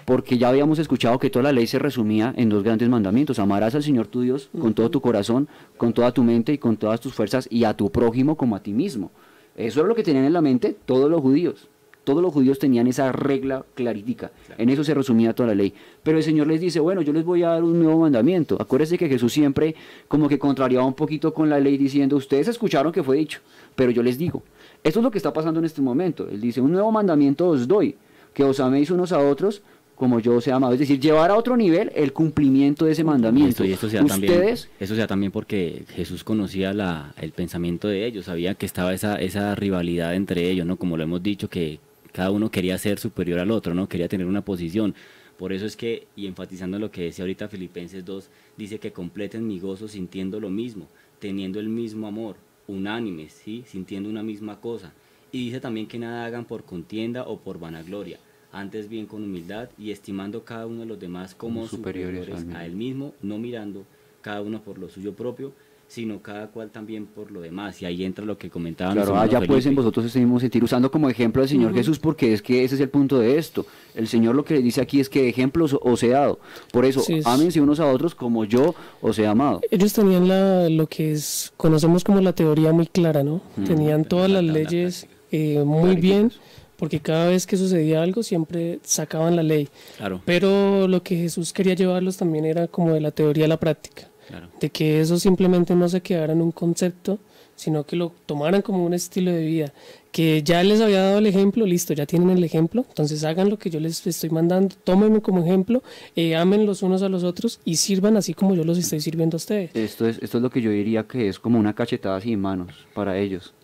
[0.04, 3.38] porque ya habíamos escuchado que toda la ley se resumía en dos grandes mandamientos.
[3.38, 6.76] Amarás al Señor tu Dios con todo tu corazón, con toda tu mente y con
[6.76, 9.10] todas tus fuerzas y a tu prójimo como a ti mismo.
[9.54, 11.68] Eso era lo que tenían en la mente todos los judíos.
[12.04, 14.32] Todos los judíos tenían esa regla clarítica.
[14.58, 15.72] En eso se resumía toda la ley.
[16.02, 18.56] Pero el Señor les dice, bueno, yo les voy a dar un nuevo mandamiento.
[18.60, 19.74] Acuérdense que Jesús siempre
[20.08, 23.40] como que contrariaba un poquito con la ley diciendo, ustedes escucharon que fue dicho,
[23.76, 24.42] pero yo les digo.
[24.82, 26.28] Esto es lo que está pasando en este momento.
[26.28, 27.94] Él dice, un nuevo mandamiento os doy,
[28.34, 29.62] que os améis unos a otros
[29.94, 30.72] como yo os he amado.
[30.72, 33.64] Es decir, llevar a otro nivel el cumplimiento de ese mandamiento.
[33.64, 37.30] Y esto se da también, Ustedes, eso se da también porque Jesús conocía la, el
[37.30, 40.76] pensamiento de ellos, sabía que estaba esa, esa rivalidad entre ellos, ¿no?
[40.76, 41.78] Como lo hemos dicho, que
[42.12, 43.88] cada uno quería ser superior al otro, ¿no?
[43.88, 44.94] Quería tener una posición.
[45.38, 49.46] Por eso es que, y enfatizando lo que decía ahorita Filipenses 2, dice que completen
[49.46, 50.88] mi gozo sintiendo lo mismo,
[51.18, 52.36] teniendo el mismo amor,
[52.68, 53.64] unánimes, ¿sí?
[53.66, 54.92] Sintiendo una misma cosa.
[55.32, 58.18] Y dice también que nada hagan por contienda o por vanagloria,
[58.52, 62.66] antes bien con humildad y estimando cada uno de los demás como Como superiores a
[62.66, 63.86] él mismo, no mirando
[64.20, 65.54] cada uno por lo suyo propio,
[65.92, 67.82] sino cada cual también por lo demás.
[67.82, 70.90] Y ahí entra lo que comentaba Claro, allá pues en vosotros ese mismo sentir, usando
[70.90, 73.66] como ejemplo al Señor Jesús, porque es que ese es el punto de esto.
[73.94, 76.38] El Señor lo que le dice aquí es que ejemplos os he dado.
[76.72, 79.60] Por eso, Sí, es- ámense unos a otros como yo os he amado.
[79.70, 83.42] Ellos tenían la, lo que es, conocemos como la teoría muy clara, ¿no?
[83.66, 86.32] Tenían todas las leyes eh, muy bien,
[86.78, 89.68] porque cada vez que sucedía algo siempre sacaban la ley.
[89.98, 93.58] Claro, Pero lo que Jesús quería llevarlos también era como de la teoría a la
[93.60, 94.48] práctica, claro.
[94.60, 97.18] de que eso simplemente no se quedara en un concepto,
[97.54, 99.72] sino que lo tomaran como un estilo de vida,
[100.10, 103.58] que ya les había dado el ejemplo, listo, ya tienen el ejemplo, entonces hagan lo
[103.58, 105.82] que yo les estoy mandando, tómenme como ejemplo,
[106.16, 109.36] eh, amen los unos a los otros y sirvan así como yo los estoy sirviendo
[109.36, 109.70] a ustedes.
[109.74, 112.86] Esto es, esto es lo que yo diría que es como una cachetada sin manos
[112.94, 113.54] para ellos.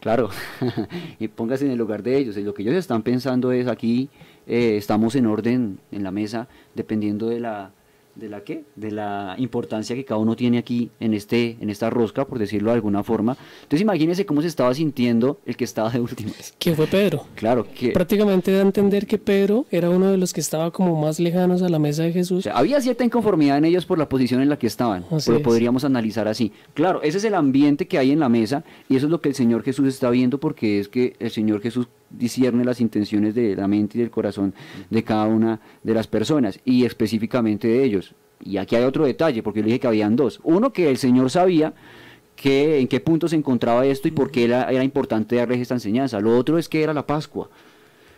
[0.00, 0.30] Claro,
[1.18, 2.36] y póngase en el lugar de ellos.
[2.36, 4.08] Lo que ellos están pensando es aquí
[4.46, 7.72] eh, estamos en orden en la mesa, dependiendo de la
[8.18, 11.88] de la qué, de la importancia que cada uno tiene aquí en este en esta
[11.88, 13.36] rosca, por decirlo de alguna forma.
[13.62, 16.52] Entonces imagínense cómo se estaba sintiendo el que estaba de últimas.
[16.58, 17.24] que fue Pedro.
[17.36, 21.00] Claro que Prácticamente da a entender que Pedro era uno de los que estaba como
[21.00, 22.44] más lejanos a la mesa de O Jesús.
[22.44, 25.36] sea, había cierta inconformidad en ellos por la posición en la que estaban, Así lo
[25.38, 25.42] es.
[25.42, 26.52] podríamos analizar así.
[26.74, 29.28] Claro, ese es el ambiente que hay en la mesa y eso es lo que
[29.28, 33.54] el Señor Jesús está viendo porque es que el Señor Jesús discierne las intenciones de
[33.56, 34.54] la mente y del corazón
[34.90, 38.14] de cada una de las personas y específicamente de ellos.
[38.40, 40.40] Y aquí hay otro detalle, porque yo le dije que habían dos.
[40.44, 41.74] Uno, que el Señor sabía
[42.36, 45.74] que, en qué punto se encontraba esto y por qué era, era importante darles esta
[45.74, 46.20] enseñanza.
[46.20, 47.50] Lo otro es que era la Pascua.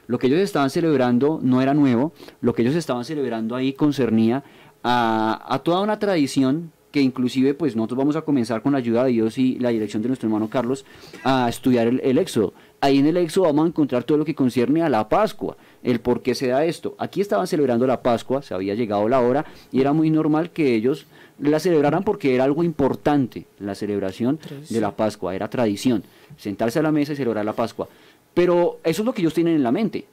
[0.07, 4.43] Lo que ellos estaban celebrando no era nuevo, lo que ellos estaban celebrando ahí concernía
[4.82, 9.05] a, a toda una tradición que inclusive pues nosotros vamos a comenzar con la ayuda
[9.05, 10.84] de Dios y la dirección de nuestro hermano Carlos
[11.24, 12.53] a estudiar el, Éxodo.
[12.80, 16.01] Ahí en el Éxodo vamos a encontrar todo lo que concierne a la Pascua, el
[16.01, 16.95] por qué se da esto.
[16.99, 20.74] Aquí estaban celebrando la Pascua, se había llegado la hora y era muy normal que
[20.74, 21.07] ellos
[21.38, 24.38] la celebraran porque era algo importante, la celebración
[24.68, 26.03] de la Pascua, era tradición,
[26.36, 27.88] sentarse a la mesa y celebrar la Pascua.
[28.34, 30.07] Pero eso es lo que ellos tienen en la mente.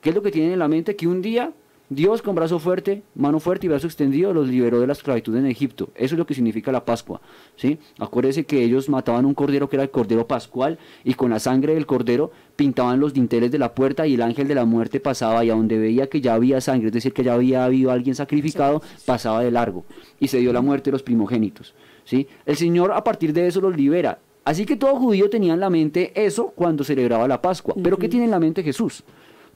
[0.00, 0.96] ¿Qué es lo que tienen en la mente?
[0.96, 1.52] Que un día
[1.92, 5.46] Dios con brazo fuerte, mano fuerte y brazo extendido los liberó de la esclavitud en
[5.46, 5.90] Egipto.
[5.96, 7.20] Eso es lo que significa la Pascua.
[7.56, 7.80] ¿sí?
[7.98, 11.74] Acuérdense que ellos mataban un cordero que era el cordero pascual y con la sangre
[11.74, 15.44] del cordero pintaban los dinteles de la puerta y el ángel de la muerte pasaba
[15.44, 18.14] y a donde veía que ya había sangre, es decir, que ya había habido alguien
[18.14, 19.84] sacrificado, pasaba de largo
[20.20, 21.74] y se dio la muerte de los primogénitos.
[22.04, 22.28] ¿sí?
[22.46, 24.20] El Señor a partir de eso los libera.
[24.44, 27.74] Así que todo judío tenía en la mente eso cuando celebraba la Pascua.
[27.82, 29.02] Pero ¿qué tiene en la mente Jesús?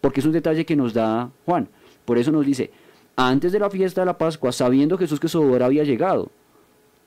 [0.00, 1.68] Porque es un detalle que nos da Juan.
[2.04, 2.70] Por eso nos dice,
[3.16, 6.30] antes de la fiesta de la Pascua, sabiendo Jesús que su hora había llegado.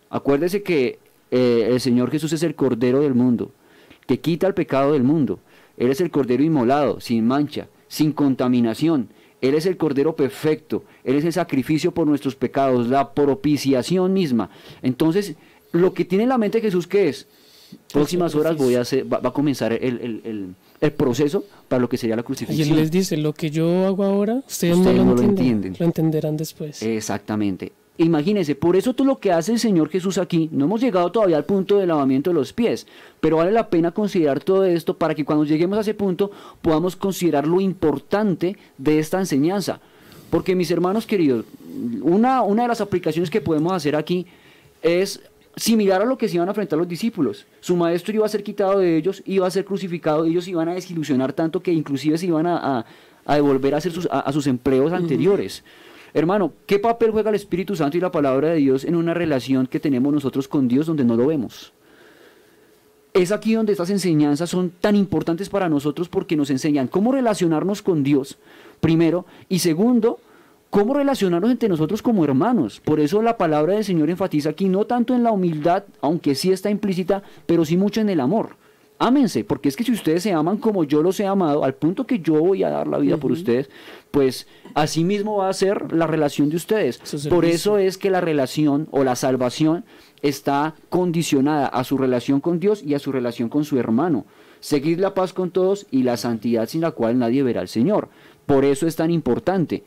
[0.10, 1.00] Acuérdese que
[1.32, 3.52] eh, el Señor Jesús es el Cordero del mundo,
[4.06, 5.40] que quita el pecado del mundo.
[5.76, 9.10] Él es el Cordero inmolado, sin mancha, sin contaminación.
[9.42, 10.84] Él es el Cordero perfecto.
[11.04, 14.50] Él es el sacrificio por nuestros pecados, la propiciación misma.
[14.82, 15.36] Entonces,
[15.72, 17.28] lo que tiene en la mente Jesús, ¿qué es?
[17.92, 21.82] Próximas horas voy a hacer, va, va a comenzar el, el- el- el proceso para
[21.82, 22.70] lo que sería la Y crucifixión.
[22.70, 25.76] él les dice, lo que yo hago ahora, ustedes, Ustedes no, no lo, lo entienden,
[25.80, 26.82] lo entenderán después.
[26.84, 27.72] Exactamente.
[28.00, 31.36] Imagínense, por eso todo lo que hace el Señor Jesús aquí, no hemos llegado todavía
[31.38, 32.86] al punto del lavamiento de los pies,
[33.20, 36.30] pero vale la pena considerar todo esto para que cuando lleguemos a ese punto
[36.62, 39.80] podamos considerar lo importante de esta enseñanza.
[40.30, 41.46] Porque mis hermanos queridos,
[42.04, 44.28] una, una de las aplicaciones que podemos hacer aquí
[44.84, 45.22] es
[45.58, 47.46] similar a lo que se iban a enfrentar los discípulos.
[47.60, 50.76] Su maestro iba a ser quitado de ellos, iba a ser crucificado, ellos iban a
[50.76, 52.86] desilusionar tanto que inclusive se iban a, a-
[53.26, 55.64] a devolver a, hacer sus, a, a sus empleos anteriores.
[56.14, 59.68] Hermano, ¿qué papel juega el Espíritu Santo y la palabra de Dios en una relación
[59.68, 61.74] que tenemos nosotros con Dios donde no lo vemos?
[63.14, 67.82] Es aquí donde estas enseñanzas son tan importantes para nosotros porque nos enseñan cómo relacionarnos
[67.82, 68.38] con Dios,
[68.80, 70.20] primero, y segundo,
[70.70, 72.82] cómo relacionarnos entre nosotros como hermanos.
[72.84, 76.52] Por eso la palabra del Señor enfatiza aquí no tanto en la humildad, aunque sí
[76.52, 78.56] está implícita, pero sí mucho en el amor.
[79.00, 82.08] Ámense, porque es que si ustedes se aman como yo los he amado, al punto
[82.08, 83.70] que yo voy a dar la vida por ustedes,
[84.10, 87.00] pues así mismo va a ser la relación de ustedes.
[87.30, 89.86] Por eso es que la relación o la salvación
[90.24, 94.26] está condicionada a su relación con Dios y a su relación con su hermano.
[94.62, 98.10] Seguid la paz con todos y la santidad sin la cual nadie verá al Señor.
[98.48, 99.84] Por eso es tan importante.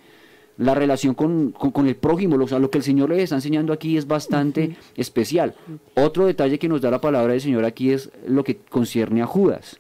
[0.60, 3.36] La relación con, con- con el prójimo, o sea, lo que el Señor les está
[3.36, 5.54] enseñando aquí es bastante especial.
[5.96, 9.26] Otro detalle que nos da la palabra del Señor aquí es lo que concierne a
[9.26, 9.78] Judas.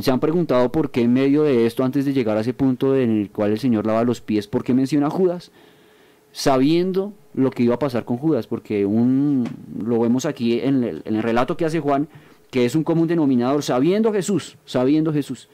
[0.00, 2.94] Se han preguntado por qué en medio de esto, antes de llegar a ese punto
[2.96, 5.50] en el cual el Señor lava los pies, ¿por qué menciona a Judas?
[6.32, 9.44] Sabiendo lo que iba a pasar con Judas, porque un,
[9.84, 12.08] lo vemos aquí en el, en el relato que hace Juan,
[12.50, 15.48] que es un común denominador, sabiendo Jesús, sabiendo Jesús.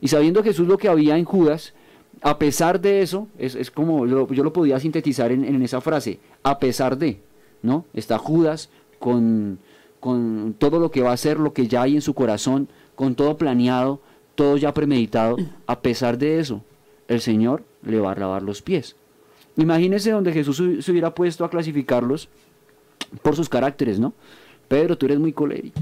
[0.00, 1.72] Y sabiendo Jesús lo que había en Judas,
[2.22, 6.18] a pesar de eso, es, es como yo, lo podía sintetizar en, en esa frase,
[6.42, 7.20] a pesar de,
[7.62, 7.84] ¿no?
[7.94, 9.58] Está Judas con,
[10.00, 13.14] con todo lo que va a hacer, lo que ya hay en su corazón, con
[13.14, 14.00] todo planeado,
[14.34, 16.62] todo ya premeditado, a pesar de eso,
[17.08, 18.96] el Señor le va a lavar los pies.
[19.56, 22.28] Imagínense donde Jesús se hubiera puesto a clasificarlos
[23.22, 24.12] por sus caracteres, ¿no?
[24.68, 25.80] Pedro, tú eres muy colérico.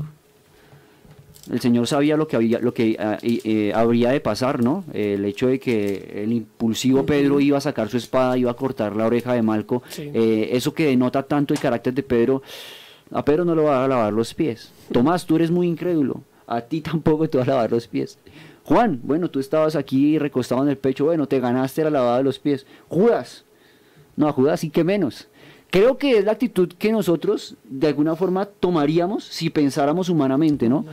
[1.50, 4.84] El Señor sabía lo que había, lo que y, eh, habría de pasar, ¿no?
[4.92, 8.96] El hecho de que el impulsivo Pedro iba a sacar su espada, iba a cortar
[8.96, 10.10] la oreja de Malco, Sí.
[10.12, 12.42] eh, eso que denota tanto el carácter de Pedro,
[13.12, 14.72] a Pedro no le va a lavar los pies.
[14.90, 18.18] Tomás, tú eres muy incrédulo, a ti tampoco te va a lavar los pies.
[18.64, 22.24] Juan, bueno, tú estabas aquí recostado en el pecho, bueno, te ganaste la lavada de
[22.24, 22.66] los pies.
[22.88, 23.44] Judas,
[24.16, 25.28] no, a Judas sí que menos.
[25.70, 30.84] Creo que es la actitud que nosotros de alguna forma tomaríamos si pensáramos humanamente, ¿no?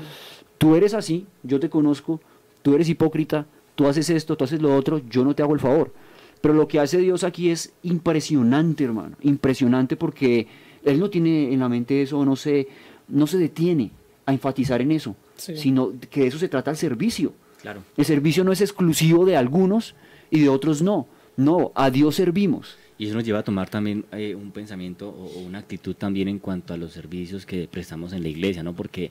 [0.58, 2.22] Tú eres así, yo te conozco,
[2.62, 3.46] tú eres hipócrita,
[3.76, 5.94] tú haces esto, tú haces lo otro, yo no te hago el favor.
[6.42, 10.48] Pero lo que hace Dios aquí es impresionante, hermano, impresionante porque
[10.84, 12.68] Él no tiene en la mente eso, no se,
[13.08, 13.92] no se detiene
[14.26, 15.58] a enfatizar en eso, Sí.
[15.58, 17.34] sino que de eso se trata el servicio.
[17.62, 17.82] Claro.
[17.98, 19.96] El servicio no es exclusivo de algunos
[20.30, 21.08] y de otros no.
[21.36, 22.78] No, a Dios servimos.
[23.00, 26.28] Y eso nos lleva a tomar también eh, un pensamiento o, o una actitud también
[26.28, 28.74] en cuanto a los servicios que prestamos en la iglesia, ¿no?
[28.74, 29.10] Porque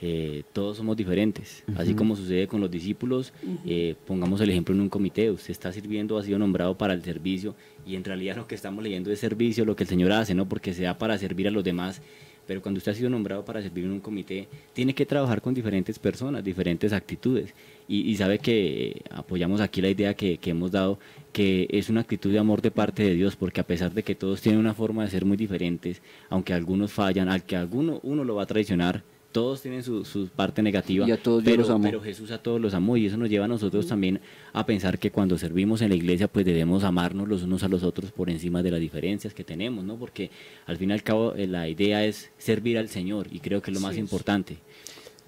[0.00, 1.64] eh, todos somos diferentes.
[1.76, 3.32] Así como sucede con los discípulos,
[3.64, 7.02] eh, pongamos el ejemplo en un comité, usted está sirviendo, ha sido nombrado para el
[7.02, 7.54] servicio
[7.86, 10.48] y en realidad lo que estamos leyendo es servicio, lo que el Señor hace, ¿no?
[10.48, 12.02] Porque sea para servir a los demás.
[12.46, 15.52] Pero cuando usted ha sido nombrado para servir en un comité, tiene que trabajar con
[15.52, 17.52] diferentes personas, diferentes actitudes.
[17.88, 21.00] Y, sabe que apoyamos aquí la idea que, que hemos dado,
[21.32, 24.14] que es una actitud de amor de parte de Dios, porque a pesar de que
[24.14, 28.22] todos tienen una forma de ser muy diferentes, aunque algunos fallan, al que alguno uno
[28.22, 31.82] lo va a traicionar, todos tienen su, parte negativa, y a todos pero, los amó.
[31.84, 34.20] pero Jesús a todos los amó y eso nos lleva a nosotros también
[34.52, 37.82] a pensar que cuando servimos en la iglesia pues debemos amarnos los unos a los
[37.82, 39.96] otros por encima de las diferencias que tenemos, ¿no?
[39.96, 40.30] Porque
[40.66, 43.70] al fin y al cabo eh, la idea es servir al Señor y creo que
[43.70, 44.56] es lo más importante.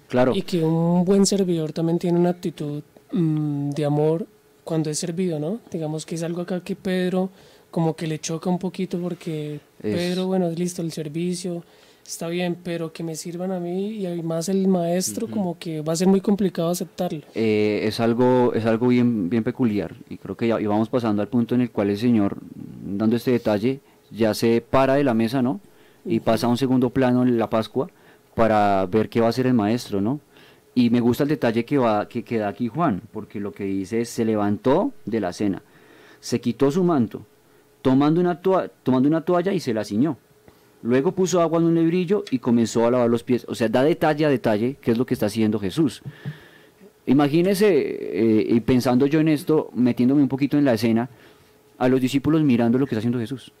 [0.07, 0.33] Claro.
[0.35, 2.81] Y que un buen servidor también tiene una actitud
[3.11, 4.25] mm, de amor
[4.63, 5.59] cuando es servido, ¿no?
[5.71, 7.29] Digamos que es algo acá que Pedro
[7.71, 11.63] como que le choca un poquito porque Pedro, bueno, es listo el servicio,
[12.05, 15.93] está bien, pero que me sirvan a mí y además el maestro, como que va
[15.93, 17.21] a ser muy complicado aceptarlo.
[17.35, 21.27] Eh, es algo, es algo bien, bien peculiar y creo que ya vamos pasando al
[21.27, 23.79] punto en el cual el Señor, dando este detalle,
[24.11, 25.59] ya se para de la mesa, ¿no?
[26.05, 27.89] Y pasa a un segundo plano en la Pascua
[28.35, 30.19] para ver qué va a hacer el maestro, ¿no?
[30.73, 33.65] Y me gusta el detalle que, va, que, que da aquí Juan, porque lo que
[33.65, 35.61] dice es, se levantó de la cena,
[36.19, 37.25] se quitó su manto,
[37.81, 40.17] tomando una, tomando una toalla y se la ciñó
[40.81, 43.45] Luego puso agua en un lebrillo y comenzó a lavar los pies.
[43.49, 46.01] O sea, da detalle a detalle qué es lo que está haciendo Jesús.
[47.05, 51.09] Imagínese, eh, y pensando yo en esto, metiéndome un poquito en la escena,
[51.77, 53.51] a los discípulos mirando lo que está haciendo Jesús,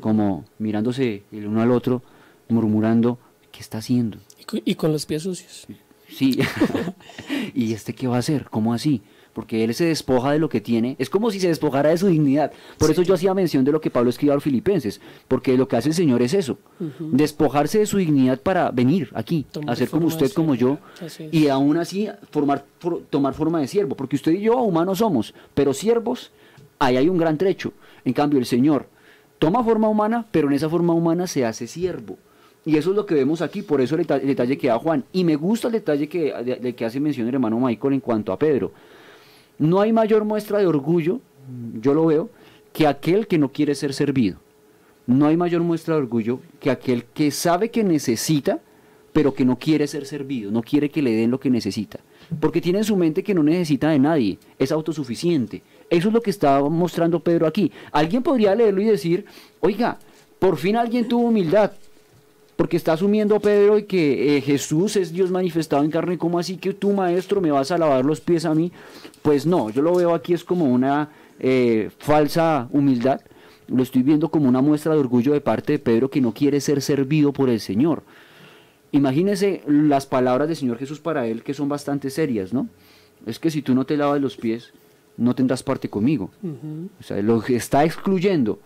[0.00, 2.02] como mirándose el uno al otro,
[2.48, 3.18] murmurando,
[3.50, 4.18] ¿qué está haciendo?
[4.64, 5.66] Y con, los pies sucios.
[6.08, 6.38] Sí,
[7.54, 8.46] ¿y este qué va a hacer?
[8.50, 9.02] ¿Cómo así?
[9.38, 12.08] Porque él se despoja de lo que tiene, es como si se despojara de su
[12.08, 12.50] dignidad.
[12.76, 15.68] Por eso yo hacía mención de lo que Pablo escribió a los filipenses, porque lo
[15.68, 16.58] que hace el Señor es eso,
[16.98, 20.78] despojarse de su dignidad para venir aquí, hacer como usted, como yo,
[21.30, 22.64] y aún así formar,
[23.10, 26.32] tomar forma de siervo, porque usted y yo humanos somos, pero siervos,
[26.80, 27.72] ahí hay un gran trecho.
[28.04, 28.88] En cambio, el Señor
[29.38, 32.18] toma forma humana, pero en esa forma humana se hace siervo.
[32.68, 35.02] Y eso es lo que vemos aquí, por eso el, detalle que da Juan.
[35.10, 38.30] Y me gusta el detalle que, de que hace mención el hermano Michael en cuanto
[38.30, 38.72] a Pedro.
[39.58, 41.20] No hay mayor muestra de orgullo,
[41.80, 42.30] yo lo veo,
[42.72, 44.38] que aquel que no quiere ser servido.
[45.06, 48.60] No hay mayor muestra de orgullo que aquel que sabe que necesita,
[49.12, 51.98] pero que no quiere ser servido, no quiere que le den lo que necesita.
[52.40, 55.62] Porque tiene en su mente que no necesita de nadie, es autosuficiente.
[55.88, 57.72] Eso es lo que está mostrando Pedro aquí.
[57.90, 59.24] Alguien podría leerlo y decir,
[59.60, 59.98] oiga,
[60.38, 61.72] por fin alguien tuvo humildad,
[62.58, 66.56] porque está asumiendo Pedro y que eh, Jesús es Dios manifestado en carne, ¿cómo así
[66.56, 68.72] que tú maestro me vas a lavar los pies a mí?
[69.22, 73.20] Pues no, yo lo veo aquí es como una eh, falsa humildad,
[73.68, 76.60] lo estoy viendo como una muestra de orgullo de parte de Pedro que no quiere
[76.60, 78.02] ser servido por el Señor.
[78.90, 82.68] Imagínese las palabras del Señor Jesús para él que son bastante serias, ¿no?
[83.24, 84.72] Es que si tú no te lavas los pies,
[85.16, 86.30] no tendrás parte conmigo.
[86.98, 88.58] O sea, lo que está excluyendo.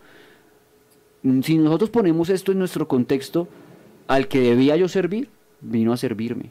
[1.42, 3.48] Si nosotros ponemos esto en nuestro contexto,
[4.08, 5.28] al que debía yo servir,
[5.60, 6.50] vino a servirme.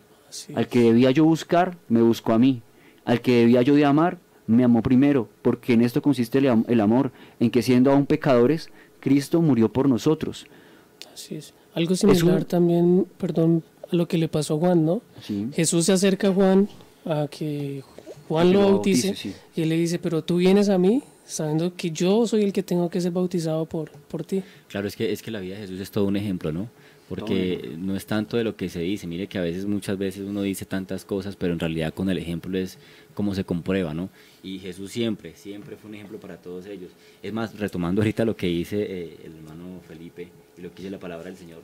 [0.56, 2.62] Al que debía yo buscar, me buscó a mí.
[3.06, 7.12] Al que debía yo de amar, me amó primero, porque en esto consiste el, amor,
[7.40, 10.46] en que siendo aún pecadores, Cristo murió por nosotros.
[11.14, 11.54] Así es.
[11.74, 15.02] Algo similar también, perdón, a lo que le pasó a Juan, ¿no?
[15.54, 16.68] Jesús se acerca a Juan
[17.06, 17.84] a que
[18.28, 19.16] Juan lo bautice,
[19.56, 22.62] y él le dice, pero tú vienes a mí sabiendo que yo soy el que
[22.62, 24.44] tengo que ser bautizado por, por ti.
[24.68, 26.70] Claro, es que, es que la vida de Jesús es todo un ejemplo, ¿no?
[27.12, 30.24] Porque no es tanto de lo que se dice, mire que a veces, muchas veces
[30.26, 32.78] uno dice tantas cosas, pero en realidad con el ejemplo es
[33.14, 34.10] como se comprueba, ¿no?
[34.44, 36.92] Y Jesús siempre, siempre fue un ejemplo para todos ellos.
[37.22, 40.90] Es más, retomando ahorita lo que dice eh, el hermano Felipe y lo que dice
[40.90, 41.60] la palabra del Señor,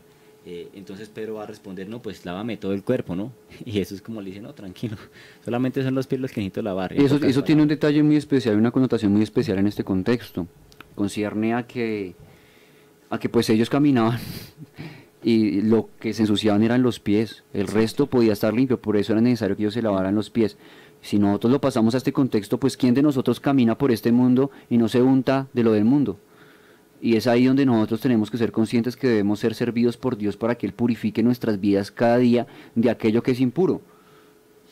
[0.46, 3.32] eh, entonces Pedro va a responder, no, pues lávame todo el cuerpo, ¿no?
[3.66, 4.98] Y Jesús como le dice, no, tranquilo,
[5.46, 6.92] solamente son los pies los que necesito lavar.
[6.92, 10.46] Eso, eso tiene un detalle muy especial, una connotación muy especial en este contexto.
[10.94, 12.16] Concierne a que,
[13.10, 14.20] a que pues ellos caminaban
[15.24, 19.14] y lo que se ensuciaban eran los pies, el resto podía estar limpio, por eso
[19.14, 20.58] era necesario que ellos se lavaran los pies.
[21.02, 24.52] Si nosotros lo pasamos a este contexto, pues ¿quién de nosotros camina por este mundo
[24.70, 26.20] y no se unta de lo del mundo?
[27.00, 30.36] Y es ahí donde nosotros tenemos que ser conscientes que debemos ser servidos por Dios
[30.38, 33.82] para que Él purifique nuestras vidas cada día de aquello que es impuro.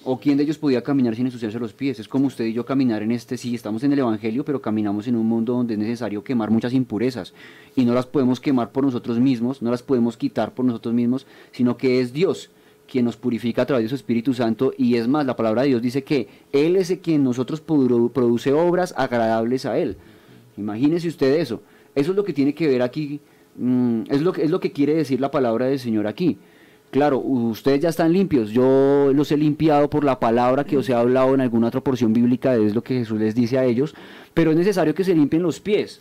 [0.08, 2.00] ¿O quién de ellos podía caminar sin ensuciarse los pies?
[2.00, 5.08] Es como usted y yo caminar en este, sí, estamos en el Evangelio, pero caminamos
[5.08, 7.34] en un mundo donde es necesario quemar muchas impurezas.
[7.76, 11.26] Y no las podemos quemar por nosotros mismos, no las podemos quitar por nosotros mismos,
[11.52, 12.52] sino que es Dios
[12.88, 14.74] quien nos purifica a través de su Espíritu Santo.
[14.78, 18.54] Y es más, la palabra de Dios dice que Él es el quien nosotros produce
[18.54, 19.98] obras agradables a Él.
[20.56, 21.64] Imagínese usted eso.
[21.96, 23.22] Eso es lo que tiene que ver aquí,
[23.56, 26.38] mm, es, lo, es lo que quiere decir la palabra del Señor aquí.
[26.96, 30.94] Claro, ustedes ya están limpios, yo los he limpiado por la palabra que os he
[30.94, 33.94] hablado en alguna otra porción bíblica, es lo que Jesús les dice a ellos,
[34.34, 36.00] pero es necesario que se limpien los pies.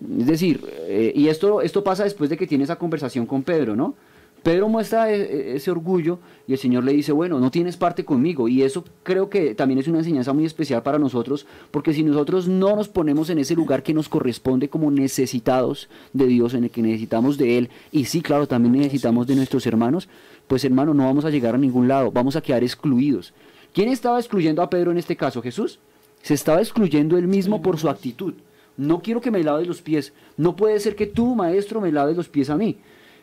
[0.00, 3.74] Es decir, eh, y esto, esto pasa después de que tiene esa conversación con Pedro,
[3.74, 3.96] ¿no?
[4.42, 8.04] Pedro muestra e, e, ese orgullo y el Señor le dice, bueno, no tienes parte
[8.04, 8.48] conmigo.
[8.48, 12.48] Y eso creo que también es una enseñanza muy especial para nosotros, porque si nosotros
[12.48, 16.70] no nos ponemos en ese lugar que nos corresponde como necesitados de Dios, en el
[16.70, 20.08] que necesitamos de Él, y sí, claro, también necesitamos de nuestros hermanos,
[20.48, 23.32] pues hermano, no vamos a llegar a ningún lado, vamos a quedar excluidos.
[23.72, 25.42] ¿Quién estaba excluyendo a Pedro en este caso?
[25.42, 25.78] Jesús.
[26.22, 28.34] Se estaba excluyendo él mismo por su actitud.
[28.76, 30.12] No quiero que me laves los pies.
[30.36, 32.78] No puede ser que tú, maestro, me laves los pies a mí.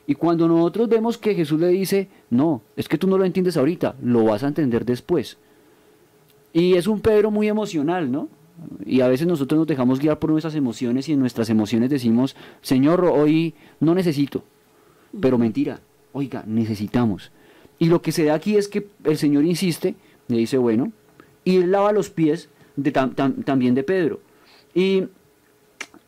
[0.08, 3.58] Y cuando nosotros vemos que Jesús le dice, no, es que tú no lo entiendes
[3.58, 5.38] ahorita, lo vas a entender después.
[6.54, 8.30] Y es un Pedro muy emocional, ¿no?
[8.86, 12.36] Y a veces nosotros nos dejamos guiar por nuestras emociones y en nuestras emociones decimos,
[12.62, 14.44] Señor, hoy no necesito.
[15.20, 15.80] Pero mentira,
[16.16, 17.32] oiga, necesitamos.
[17.78, 19.96] Y lo que se da aquí es que el Señor insiste,
[20.30, 20.94] le dice, bueno,
[21.44, 22.50] y él lava los pies
[23.46, 24.22] también de Pedro.
[24.74, 25.04] Y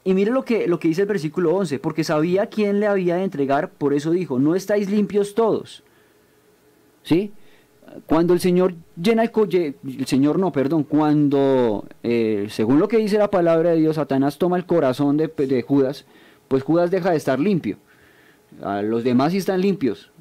[0.07, 3.25] y mire lo que, lo dice el versículo 11, porque sabía quién le había de
[3.25, 5.83] entregar, por eso dijo, no estáis limpios todos.
[7.03, 7.33] ¿Sí?
[8.05, 9.31] Cuando el Señor llena el,
[9.83, 14.37] el Señor no, perdón, cuando, eh, según lo que dice la palabra de Dios, Satanás
[14.37, 16.05] toma el corazón de Judas,
[16.47, 17.77] pues Judas deja de estar limpio.
[18.83, 20.11] Los demás sí están limpios.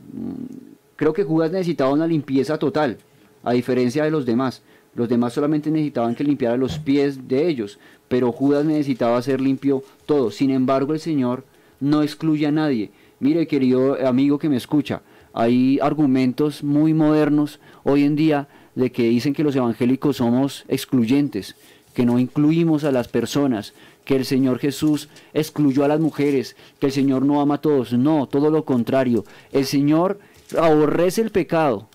[0.97, 2.99] Creo que Judas necesitaba una limpieza total,
[3.43, 4.63] a diferencia de los demás.
[4.95, 9.83] Los demás solamente necesitaban que limpiara los pies de ellos, pero Judas necesitaba ser limpio
[10.07, 10.31] todo.
[10.31, 11.45] Sin embargo, el Señor
[11.81, 12.91] no excluye a nadie.
[13.21, 15.03] Mire, querido amigo que me escucha,
[15.35, 21.57] hay argumentos muy modernos hoy en día de que dicen que los evangélicos somos excluyentes,
[21.95, 23.75] que no incluimos a las personas,
[24.07, 27.93] que el Señor Jesús excluyó a las mujeres, que el Señor no ama a todos.
[27.93, 29.25] No, todo lo contrario.
[29.53, 30.21] El Señor
[30.57, 31.89] aborrece el pecado.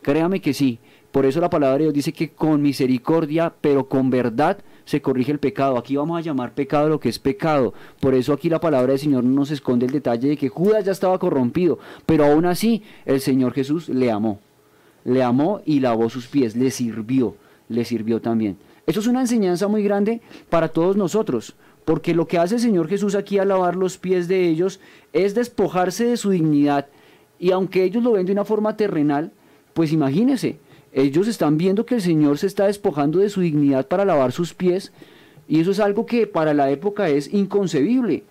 [0.00, 0.78] Créame que sí.
[1.10, 5.32] Por eso la palabra de Dios dice que con misericordia, pero con verdad, se corrige
[5.32, 5.76] el pecado.
[5.76, 7.74] Aquí vamos a llamar pecado lo que es pecado.
[8.00, 10.84] Por eso aquí la palabra del Señor no nos esconde el detalle de que Judas
[10.84, 14.38] ya estaba corrompido, pero aún así el Señor Jesús le amó.
[15.04, 17.34] Le amó y lavó sus pies, le sirvió,
[17.68, 18.58] le sirvió también.
[18.88, 22.88] Eso es una enseñanza muy grande para todos nosotros, porque lo que hace el Señor
[22.88, 24.80] Jesús aquí al lavar los pies de ellos
[25.12, 26.86] es despojarse de su dignidad.
[27.38, 29.30] Y aunque ellos lo ven de una forma terrenal,
[29.74, 30.56] pues imagínense,
[30.90, 34.54] ellos están viendo que el Señor se está despojando de su dignidad para lavar sus
[34.54, 34.90] pies
[35.46, 38.24] y eso es algo que para la época es inconcebible.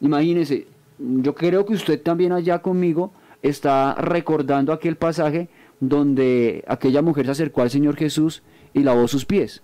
[0.00, 0.66] Imagínense,
[0.98, 5.48] yo creo que usted también allá conmigo está recordando aquel pasaje
[5.78, 8.42] donde aquella mujer se acercó al Señor Jesús
[8.74, 9.62] y lavó sus pies.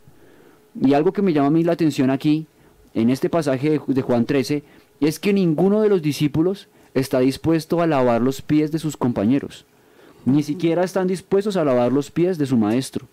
[0.81, 2.47] Y algo que me llama a mí la atención aquí,
[2.95, 4.63] en este pasaje de Juan 13,
[5.01, 9.67] es que ninguno de los discípulos está dispuesto a lavar los pies de sus compañeros.
[10.25, 13.07] Ni siquiera están dispuestos a lavar los pies de su maestro.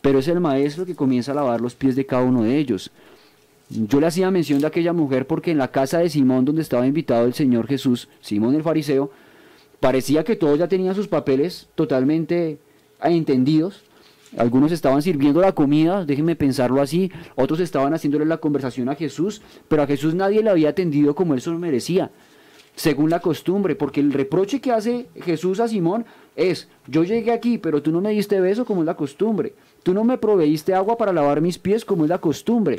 [0.00, 2.90] Pero es el maestro que comienza a lavar los pies de cada uno de ellos.
[3.68, 6.86] Yo le hacía mención de aquella mujer porque en la casa de Simón, donde estaba
[6.86, 9.10] invitado el Señor Jesús, Simón el fariseo,
[9.78, 12.58] parecía que todos ya tenían sus papeles totalmente
[13.02, 13.82] entendidos.
[14.36, 19.40] Algunos estaban sirviendo la comida, déjenme pensarlo así, otros estaban haciéndole la conversación a Jesús,
[19.68, 22.10] pero a Jesús nadie le había atendido como él se lo merecía,
[22.78, 26.04] según la costumbre, porque el reproche que hace Jesús a Simón
[26.36, 29.54] es, yo llegué aquí, pero tú no me diste beso como es la costumbre.
[29.82, 32.76] Tú no me proveíste agua para lavar mis pies como es la costumbre.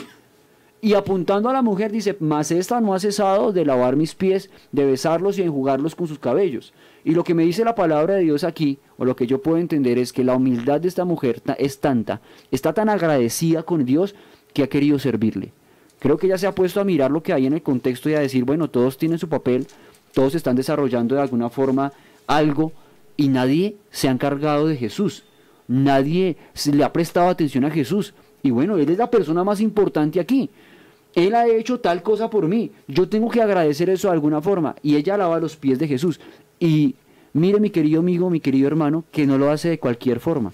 [0.81, 4.49] Y apuntando a la mujer dice, mas esta no ha cesado de lavar mis pies,
[4.71, 6.71] de besarlos y enjugarlos con sus cabellos.
[7.03, 9.57] Y lo que me dice la palabra de Dios aquí, o lo que yo puedo
[9.57, 12.21] entender es que la humildad de esta mujer es tanta,
[12.51, 14.15] está tan agradecida con Dios
[14.53, 15.53] que ha querido servirle.
[15.99, 18.13] Creo que ella se ha puesto a mirar lo que hay en el contexto y
[18.13, 19.67] a decir, bueno, todos tienen su papel,
[20.13, 21.91] todos están desarrollando de alguna forma
[22.27, 22.71] algo,
[23.19, 25.25] y nadie se ha encargado de Jesús.
[25.67, 26.37] Nadie
[26.71, 28.13] le ha prestado atención a Jesús.
[28.41, 30.49] Y bueno, Él es la persona más importante aquí.
[31.13, 32.71] Él ha hecho tal cosa por mí.
[32.87, 34.73] Yo tengo que agradecer eso de alguna forma.
[34.81, 36.19] Y ella lava los pies de Jesús.
[36.59, 36.95] Y
[37.33, 40.51] mire mi querido amigo, mi querido hermano, que no lo hace de cualquier forma.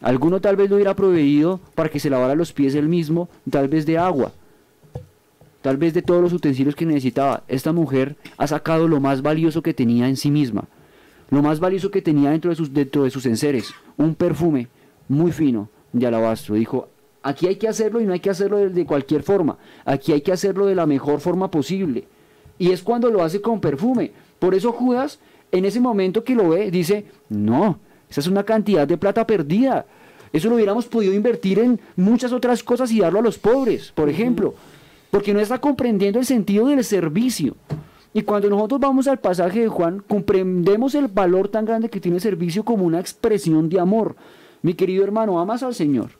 [0.00, 3.68] Alguno tal vez lo hubiera proveído para que se lavara los pies él mismo, tal
[3.68, 4.32] vez de agua,
[5.62, 7.42] tal vez de todos los utensilios que necesitaba.
[7.48, 10.68] Esta mujer ha sacado lo más valioso que tenía en sí misma
[11.30, 14.68] lo más valioso que tenía dentro de sus, dentro de sus enseres, un perfume
[15.08, 16.54] muy fino de alabastro.
[16.54, 16.88] Dijo,
[17.22, 20.32] aquí hay que hacerlo y no hay que hacerlo de, cualquier forma, aquí hay que
[20.32, 22.06] hacerlo de la mejor forma posible.
[22.58, 24.12] Y es cuando lo hace con perfume.
[24.38, 25.18] Por eso Judas,
[25.52, 27.78] en ese momento que lo ve, dice, no,
[28.08, 29.86] esa es una cantidad de plata perdida.
[30.32, 34.08] Eso lo hubiéramos podido invertir en muchas otras cosas y darlo a los pobres, por
[34.08, 34.54] ejemplo,
[35.10, 37.56] porque no está comprendiendo el sentido del servicio.
[38.12, 42.16] Y cuando nosotros vamos al pasaje de Juan, comprendemos el valor tan grande que tiene
[42.16, 44.16] el servicio como una expresión de amor.
[44.62, 46.10] Mi querido hermano, amas al Señor.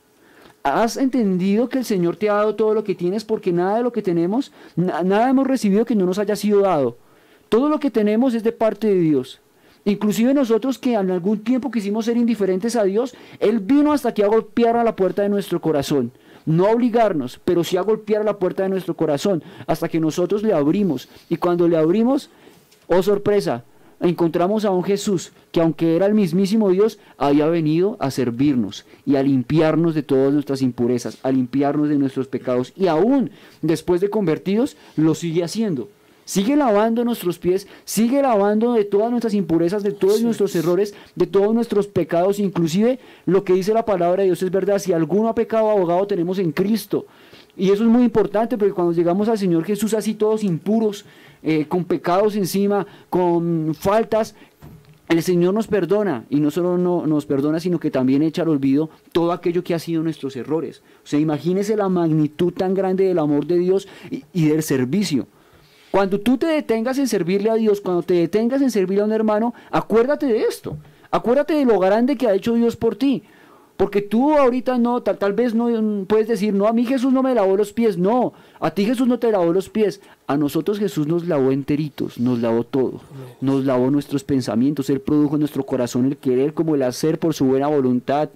[0.62, 3.82] ¿Has entendido que el Señor te ha dado todo lo que tienes porque nada de
[3.82, 6.98] lo que tenemos, nada hemos recibido que no nos haya sido dado?
[7.48, 9.40] Todo lo que tenemos es de parte de Dios.
[9.84, 14.22] Inclusive nosotros que en algún tiempo quisimos ser indiferentes a Dios, Él vino hasta aquí
[14.22, 16.10] a golpear a la puerta de nuestro corazón.
[16.44, 20.00] No a obligarnos, pero sí a golpear a la puerta de nuestro corazón, hasta que
[20.00, 21.08] nosotros le abrimos.
[21.28, 22.30] Y cuando le abrimos,
[22.88, 23.62] oh sorpresa,
[24.00, 29.14] encontramos a un Jesús que aunque era el mismísimo Dios, había venido a servirnos y
[29.14, 32.72] a limpiarnos de todas nuestras impurezas, a limpiarnos de nuestros pecados.
[32.76, 33.30] Y aún
[33.62, 35.88] después de convertidos, lo sigue haciendo.
[36.26, 41.28] Sigue lavando nuestros pies, sigue lavando de todas nuestras impurezas, de todos nuestros errores, de
[41.28, 45.28] todos nuestros pecados, inclusive lo que dice la palabra de Dios es verdad, si alguno
[45.28, 47.06] ha pecado, abogado tenemos en Cristo.
[47.56, 51.04] Y eso es muy importante porque cuando llegamos al Señor Jesús así todos impuros,
[51.44, 54.34] eh, con pecados encima, con faltas,
[55.08, 58.48] el Señor nos perdona y no solo no, nos perdona, sino que también echa al
[58.48, 60.82] olvido todo aquello que ha sido nuestros errores.
[61.04, 65.28] O sea, imagínese la magnitud tan grande del amor de Dios y del servicio.
[65.96, 69.12] Cuando tú te detengas en servirle a Dios, cuando te detengas en servirle a un
[69.12, 70.76] hermano, acuérdate de esto.
[71.10, 73.22] Acuérdate de lo grande que ha hecho Dios por ti.
[73.78, 75.70] Porque tú ahorita no, tal, tal, vez no
[76.04, 77.96] puedes decir, no, a mí Jesús no me lavó los pies.
[77.96, 80.02] No, a ti Jesús no te lavó los pies.
[80.26, 83.00] A nosotros Jesús nos lavó enteritos, nos lavó todo.
[83.40, 84.90] Nos lavó nuestros pensamientos.
[84.90, 88.28] Él produjo en nuestro corazón el querer como el hacer por su buena voluntad.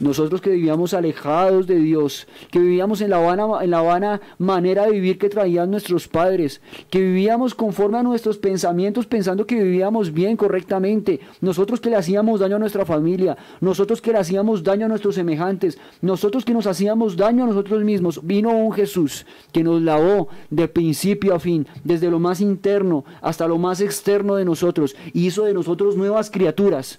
[0.00, 4.92] Nosotros que vivíamos alejados de Dios, que vivíamos en la vana, en la manera de
[4.92, 10.36] vivir que traían nuestros padres, que vivíamos conforme a nuestros pensamientos pensando que vivíamos bien,
[10.36, 14.88] correctamente, nosotros que le hacíamos daño a nuestra familia, nosotros que le hacíamos daño a
[14.88, 19.82] nuestros semejantes, nosotros que nos hacíamos daño a nosotros mismos, vino un Jesús que nos
[19.82, 24.96] lavó de principio a fin, desde lo más interno hasta lo más externo de nosotros,
[25.12, 26.98] y hizo de nosotros nuevas criaturas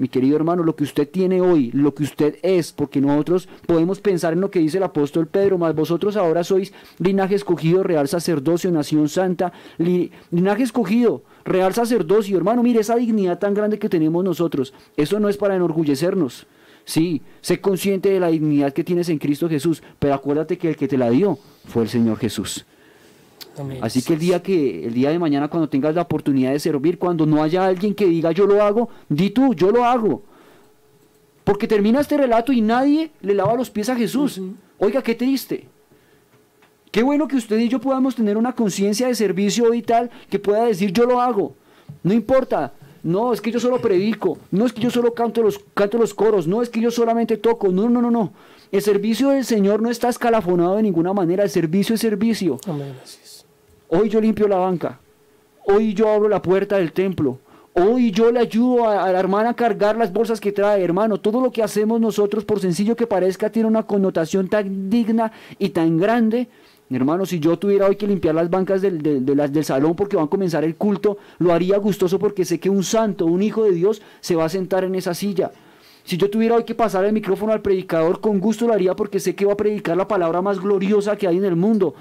[0.00, 4.00] mi querido hermano, lo que usted tiene hoy, lo que usted es, porque nosotros podemos
[4.00, 8.08] pensar en lo que dice el apóstol Pedro, más vosotros ahora sois linaje escogido, real
[8.08, 14.24] sacerdocio, nación santa, linaje escogido, real sacerdocio, hermano, mire esa dignidad tan grande que tenemos
[14.24, 16.46] nosotros, eso no es para enorgullecernos.
[16.86, 20.76] Sí, sé consciente de la dignidad que tienes en Cristo Jesús, pero acuérdate que el
[20.76, 22.64] que te la dio fue el Señor Jesús.
[23.80, 26.98] Así que el día que el día de mañana cuando tengas la oportunidad de servir,
[26.98, 30.22] cuando no haya alguien que diga yo lo hago, di tú, yo lo hago.
[31.44, 34.40] Porque termina este relato y nadie le lava los pies a Jesús.
[34.78, 35.66] Oiga, qué triste.
[36.90, 40.38] Qué bueno que usted y yo podamos tener una conciencia de servicio y tal que
[40.38, 41.54] pueda decir yo lo hago.
[42.02, 42.72] No importa.
[43.02, 44.38] No, es que yo solo predico.
[44.50, 46.46] No es que yo solo canto los, canto los coros.
[46.46, 47.68] No es que yo solamente toco.
[47.68, 48.32] No, no, no, no.
[48.72, 51.42] El servicio del Señor no está escalafonado de ninguna manera.
[51.42, 52.58] El servicio es servicio.
[52.66, 52.94] Amén.
[53.92, 55.00] Hoy yo limpio la banca.
[55.66, 57.40] Hoy yo abro la puerta del templo.
[57.72, 61.18] Hoy yo le ayudo a, la hermana a cargar las bolsas que trae, hermano.
[61.18, 65.70] Todo lo que hacemos nosotros, por sencillo que parezca, tiene una connotación tan digna y
[65.70, 66.46] tan grande.
[66.88, 70.30] Hermano, si yo tuviera hoy que limpiar las bancas del, del salón porque van a
[70.30, 74.02] comenzar el culto, lo haría gustoso porque sé que un santo, un hijo de Dios,
[74.20, 75.50] se va a sentar en esa silla.
[76.04, 79.18] Si yo tuviera hoy que pasar el micrófono al predicador, con gusto lo haría porque
[79.18, 81.94] sé que va a predicar la palabra más gloriosa que hay en el mundo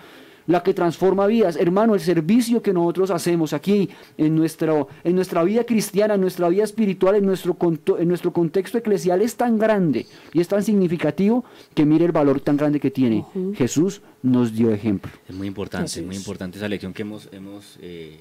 [0.49, 1.55] la que transforma vidas.
[1.57, 3.87] Hermano, el servicio que nosotros hacemos aquí
[4.17, 7.55] en, nuestro, en nuestra vida cristiana, en nuestra vida espiritual, en nuestro,
[7.99, 11.45] en nuestro contexto eclesial es tan grande y es tan significativo
[11.75, 13.23] que mire el valor tan grande que tiene.
[13.53, 15.11] Jesús nos dio ejemplo.
[15.27, 18.19] Es muy importante, es muy importante esa lección que hemos, hemos eh,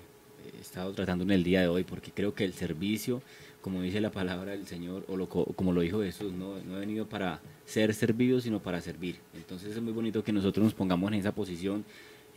[0.60, 3.22] estado tratando en el día de hoy, porque creo que el servicio,
[3.62, 7.06] como dice la palabra del Señor, o como lo dijo Jesús, no, no he venido
[7.06, 9.16] para ser servido, sino para servir.
[9.34, 11.86] Entonces es muy bonito que nosotros nos pongamos en esa posición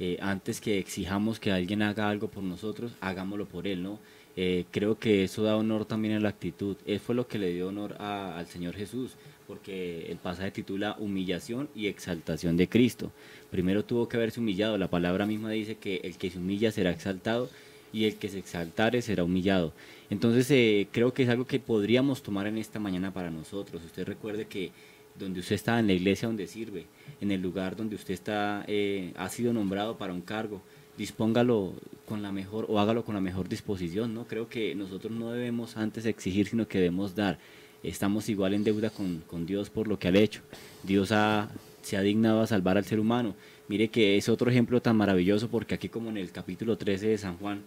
[0.04, 4.00] eh, antes que exijamos que alguien haga algo por nosotros, hagámoslo por él, ¿no?
[4.36, 6.76] Eh, creo que eso da honor también a la actitud.
[6.88, 9.12] Eso fue lo que le dio honor al Señor Jesús,
[9.46, 13.12] porque el pasaje titula humillación y exaltación de Cristo.
[13.52, 14.80] Primero tuvo que haberse humillado.
[14.80, 17.48] La palabra misma dice que el que se humilla será exaltado
[17.94, 19.72] y el que se exaltare será humillado.
[20.10, 23.84] Entonces eh, creo que es algo que podríamos tomar en esta mañana para nosotros.
[23.86, 24.72] Usted recuerde que
[25.18, 26.86] donde usted está, en la iglesia donde sirve,
[27.20, 30.62] en el lugar donde usted está, eh, ha sido nombrado para un cargo,
[30.98, 31.74] dispóngalo
[32.06, 34.28] con la mejor o hágalo con la mejor disposición, ¿no?
[34.28, 37.40] Creo que nosotros no debemos antes exigir, sino que debemos dar.
[37.84, 40.42] Estamos igual en deuda con, con Dios por lo que ha hecho.
[40.84, 41.50] Dios ha,
[41.82, 43.36] se ha dignado a salvar al ser humano.
[43.68, 47.18] Mire que es otro ejemplo tan maravilloso porque aquí como en el capítulo 13 de
[47.18, 47.64] San Juan,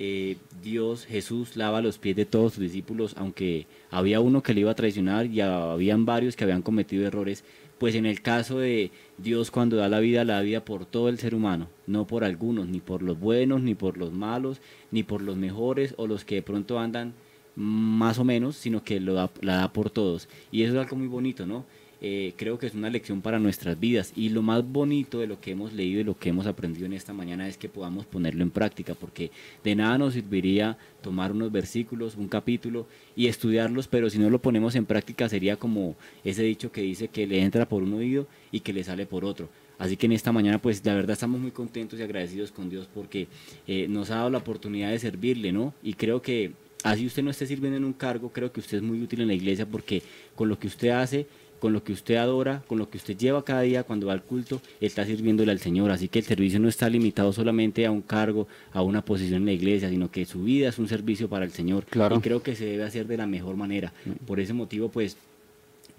[0.00, 4.60] eh, Dios, Jesús lava los pies de todos sus discípulos, aunque había uno que le
[4.60, 7.44] iba a traicionar y habían varios que habían cometido errores,
[7.78, 11.08] pues en el caso de Dios cuando da la vida, la da vida por todo
[11.08, 14.60] el ser humano, no por algunos, ni por los buenos, ni por los malos,
[14.92, 17.14] ni por los mejores o los que de pronto andan
[17.56, 20.28] más o menos, sino que lo da, la da por todos.
[20.52, 21.64] Y eso es algo muy bonito, ¿no?
[22.00, 24.12] Eh, creo que es una lección para nuestras vidas.
[24.14, 26.92] Y lo más bonito de lo que hemos leído y lo que hemos aprendido en
[26.92, 29.30] esta mañana es que podamos ponerlo en práctica, porque
[29.64, 32.86] de nada nos serviría tomar unos versículos, un capítulo
[33.16, 37.08] y estudiarlos, pero si no lo ponemos en práctica sería como ese dicho que dice
[37.08, 39.48] que le entra por un oído y que le sale por otro.
[39.78, 42.88] Así que en esta mañana, pues la verdad estamos muy contentos y agradecidos con Dios
[42.92, 43.28] porque
[43.66, 45.72] eh, nos ha dado la oportunidad de servirle, ¿no?
[45.84, 48.82] Y creo que así usted no esté sirviendo en un cargo, creo que usted es
[48.82, 50.02] muy útil en la iglesia porque
[50.34, 51.28] con lo que usted hace,
[51.58, 54.22] con lo que usted adora, con lo que usted lleva cada día cuando va al
[54.22, 55.90] culto, está sirviéndole al Señor.
[55.90, 59.46] Así que el servicio no está limitado solamente a un cargo, a una posición en
[59.46, 61.84] la iglesia, sino que su vida es un servicio para el Señor.
[61.86, 62.16] Claro.
[62.16, 63.92] Y creo que se debe hacer de la mejor manera.
[64.26, 65.16] Por ese motivo, pues,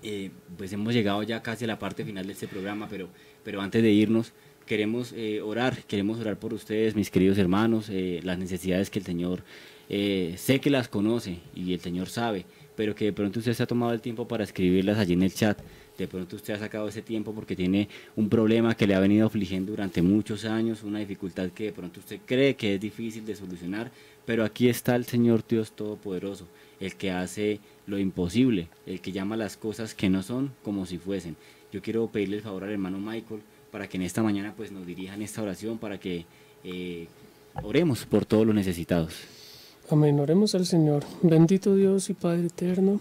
[0.04, 3.10] eh, pues hemos llegado ya casi a la parte final de este programa, pero,
[3.44, 4.34] pero antes de irnos,
[4.66, 9.06] queremos eh, orar, queremos orar por ustedes, mis queridos hermanos, eh, las necesidades que el
[9.06, 9.44] Señor
[9.90, 13.64] eh, sé que las conoce y el Señor sabe, pero que de pronto usted se
[13.64, 15.60] ha tomado el tiempo para escribirlas allí en el chat.
[15.98, 19.28] De pronto usted ha sacado ese tiempo porque tiene un problema que le ha venido
[19.28, 23.36] afligiendo durante muchos años, una dificultad que de pronto usted cree que es difícil de
[23.36, 23.92] solucionar,
[24.26, 26.48] pero aquí está el Señor Dios Todopoderoso,
[26.80, 31.00] el que hace lo imposible, el que llama las cosas que no son como si
[31.00, 31.36] fuesen.
[31.74, 34.86] Yo quiero pedirle el favor al hermano Michael para que en esta mañana pues nos
[34.86, 36.26] dirijan esta oración, para que
[36.64, 37.08] eh,
[37.62, 39.39] oremos por todos los necesitados.
[39.92, 40.20] Amén.
[40.20, 41.04] Oremos al Señor.
[41.24, 43.00] Bendito Dios y Padre eterno.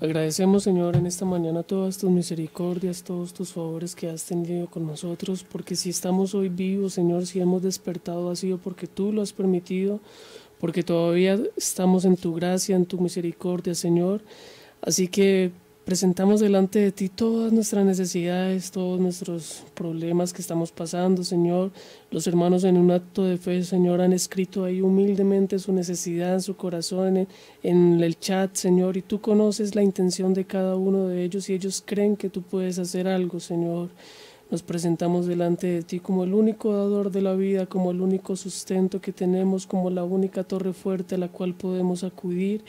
[0.00, 4.86] Agradecemos, Señor, en esta mañana todas tus misericordias, todos tus favores que has tenido con
[4.86, 9.20] nosotros, porque si estamos hoy vivos, Señor, si hemos despertado, ha sido porque tú lo
[9.20, 9.98] has permitido,
[10.60, 14.20] porque todavía estamos en tu gracia, en tu misericordia, Señor.
[14.80, 15.50] Así que
[15.84, 21.72] Presentamos delante de ti todas nuestras necesidades, todos nuestros problemas que estamos pasando, Señor.
[22.12, 26.40] Los hermanos en un acto de fe, Señor, han escrito ahí humildemente su necesidad en
[26.40, 27.28] su corazón, en,
[27.64, 31.54] en, el chat, Señor, y tú conoces la intención de cada uno de ellos y
[31.54, 33.88] ellos creen que tú puedes hacer algo, Señor.
[34.52, 38.36] Nos presentamos delante de ti como el único dador de la vida, como el único
[38.36, 42.62] sustento que tenemos, como la única torre fuerte a la cual podemos acudir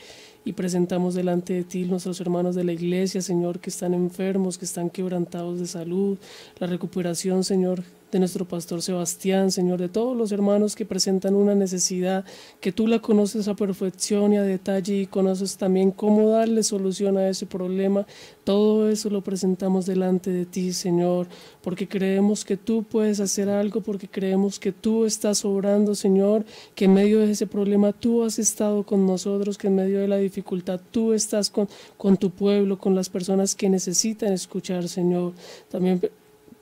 [0.44, 4.64] y presentamos delante de ti nuestros hermanos de la iglesia, Señor, que están enfermos, que
[4.64, 6.18] están quebrantados de salud,
[6.58, 7.82] la recuperación, Señor,
[8.14, 12.24] de nuestro pastor Sebastián, Señor, de todos los hermanos que presentan una necesidad,
[12.60, 17.18] que tú la conoces a perfección y a detalle y conoces también cómo darle solución
[17.18, 18.06] a ese problema.
[18.44, 21.26] Todo eso lo presentamos delante de ti, Señor,
[21.60, 26.44] porque creemos que tú puedes hacer algo, porque creemos que tú estás obrando, Señor,
[26.76, 30.06] que en medio de ese problema tú has estado con nosotros, que en medio de
[30.06, 35.32] la dificultad tú estás con, con tu pueblo, con las personas que necesitan escuchar, Señor.
[35.68, 36.00] También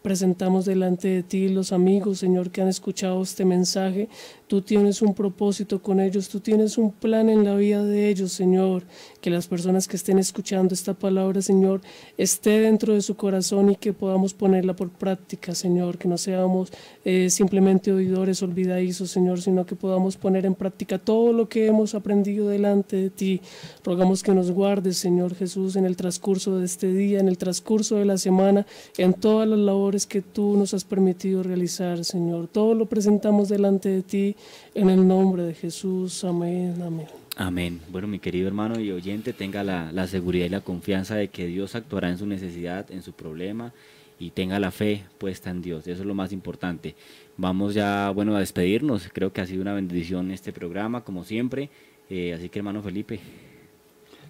[0.02, 4.08] presentamos delante de ti los amigos, Señor, que han escuchado este mensaje.
[4.48, 8.32] Tú tienes un propósito con ellos, tú tienes un plan en la vida de ellos,
[8.32, 8.82] Señor.
[9.22, 11.80] Que las personas que estén escuchando esta palabra, Señor,
[12.18, 15.96] esté dentro de su corazón y que podamos ponerla por práctica, Señor.
[15.96, 16.70] Que no seamos
[17.04, 21.94] eh, simplemente oidores olvidadizos, Señor, sino que podamos poner en práctica todo lo que hemos
[21.94, 23.40] aprendido delante de ti.
[23.84, 27.96] Rogamos que nos guardes, Señor Jesús, en el transcurso de este día, en el transcurso
[27.96, 28.66] de la semana,
[28.98, 32.48] en todas las labores que tú nos has permitido realizar, Señor.
[32.48, 34.36] Todo lo presentamos delante de ti
[34.74, 37.06] en el nombre de Jesús, amén, amén.
[37.36, 37.80] Amén.
[37.90, 41.46] Bueno, mi querido hermano y oyente, tenga la, la, seguridad y la confianza de que
[41.46, 43.72] Dios actuará en su necesidad, en su problema,
[44.18, 45.86] y tenga la fe puesta en Dios.
[45.86, 46.94] Eso es lo más importante.
[47.36, 49.08] Vamos ya, bueno, a despedirnos.
[49.12, 51.70] Creo que ha sido una bendición este programa, como siempre.
[52.10, 53.20] Eh, así que, hermano Felipe.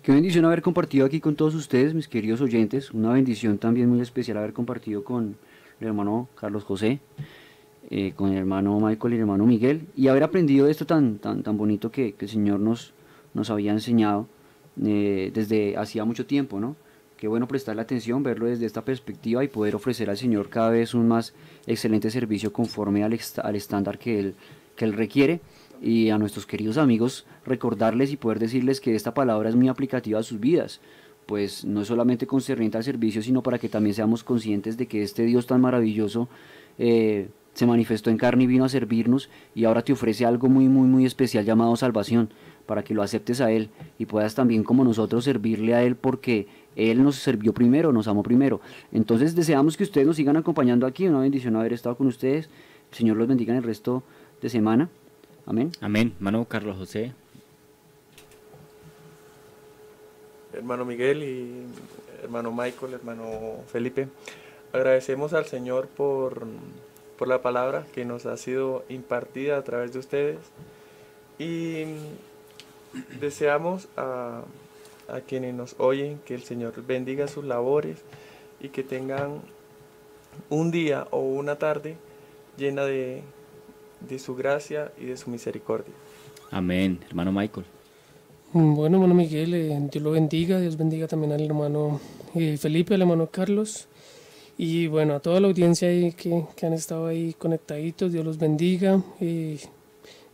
[0.02, 2.90] Qué bendición haber compartido aquí con todos ustedes, mis queridos oyentes.
[2.90, 5.36] Una bendición también muy especial haber compartido con
[5.82, 7.00] el hermano Carlos José.
[7.90, 11.42] Eh, con el hermano Michael y el hermano Miguel, y haber aprendido esto tan, tan,
[11.42, 12.94] tan bonito que, que el Señor nos,
[13.34, 14.28] nos había enseñado
[14.82, 16.76] eh, desde hacía mucho tiempo, ¿no?
[17.18, 20.94] Qué bueno prestarle atención, verlo desde esta perspectiva y poder ofrecer al Señor cada vez
[20.94, 21.34] un más
[21.66, 24.34] excelente servicio conforme al, al estándar que él,
[24.74, 25.40] que él requiere.
[25.82, 30.18] Y a nuestros queridos amigos recordarles y poder decirles que esta palabra es muy aplicativa
[30.18, 30.80] a sus vidas,
[31.26, 35.24] pues no solamente concerniente al servicio, sino para que también seamos conscientes de que este
[35.24, 36.28] Dios tan maravilloso
[36.78, 40.68] eh, se manifestó en carne y vino a servirnos y ahora te ofrece algo muy,
[40.68, 42.30] muy, muy especial llamado salvación,
[42.66, 46.46] para que lo aceptes a Él y puedas también como nosotros servirle a Él porque
[46.76, 48.60] Él nos sirvió primero, nos amó primero.
[48.92, 52.48] Entonces deseamos que ustedes nos sigan acompañando aquí, una bendición haber estado con ustedes.
[52.90, 54.02] El Señor los bendiga en el resto
[54.40, 54.88] de semana.
[55.44, 55.72] Amén.
[55.80, 56.14] Amén.
[56.20, 57.12] Mano Carlos José.
[60.52, 61.62] Hermano Miguel y
[62.22, 64.08] hermano Michael, hermano Felipe.
[64.72, 66.46] Agradecemos al Señor por,
[67.18, 70.38] por la palabra que nos ha sido impartida a través de ustedes
[71.38, 71.84] y
[73.20, 74.42] deseamos a,
[75.08, 78.02] a quienes nos oyen que el Señor bendiga sus labores
[78.60, 79.40] y que tengan
[80.48, 81.96] un día o una tarde
[82.56, 83.22] llena de,
[84.00, 85.92] de su gracia y de su misericordia.
[86.50, 87.66] Amén, hermano Michael.
[88.54, 91.98] Bueno, hermano Miguel, eh, Dios lo bendiga, Dios bendiga también al hermano
[92.34, 93.88] eh, Felipe, al hermano Carlos.
[94.58, 98.36] Y bueno, a toda la audiencia ahí que, que han estado ahí conectaditos, Dios los
[98.36, 99.58] bendiga, eh,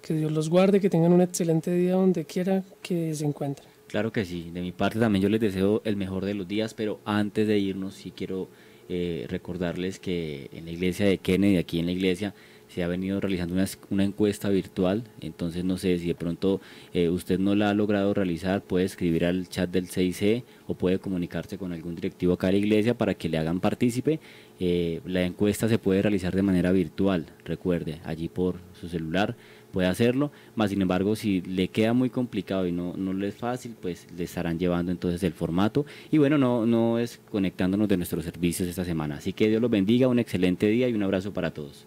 [0.02, 3.68] que Dios los guarde, que tengan un excelente día donde quiera que se encuentren.
[3.86, 6.74] Claro que sí, de mi parte también yo les deseo el mejor de los días,
[6.74, 8.48] pero antes de irnos sí quiero
[8.88, 12.34] eh, recordarles que en la iglesia de Kennedy, aquí en la iglesia,
[12.68, 13.54] se ha venido realizando
[13.90, 16.60] una, encuesta virtual, entonces no sé si de pronto
[16.92, 20.98] eh, usted no la ha logrado realizar, puede escribir al chat del 6C o puede
[20.98, 24.20] comunicarse con algún directivo acá de la iglesia para que le hagan partícipe.
[24.60, 29.36] Eh, la encuesta se puede realizar de manera virtual, recuerde, allí por su celular
[29.72, 33.34] puede hacerlo, más sin embargo si le queda muy complicado y no, no le es
[33.34, 37.96] fácil, pues le estarán llevando entonces el formato y bueno, no, no es conectándonos de
[37.96, 39.16] nuestros servicios esta semana.
[39.16, 41.86] Así que Dios los bendiga, un excelente día y un abrazo para todos.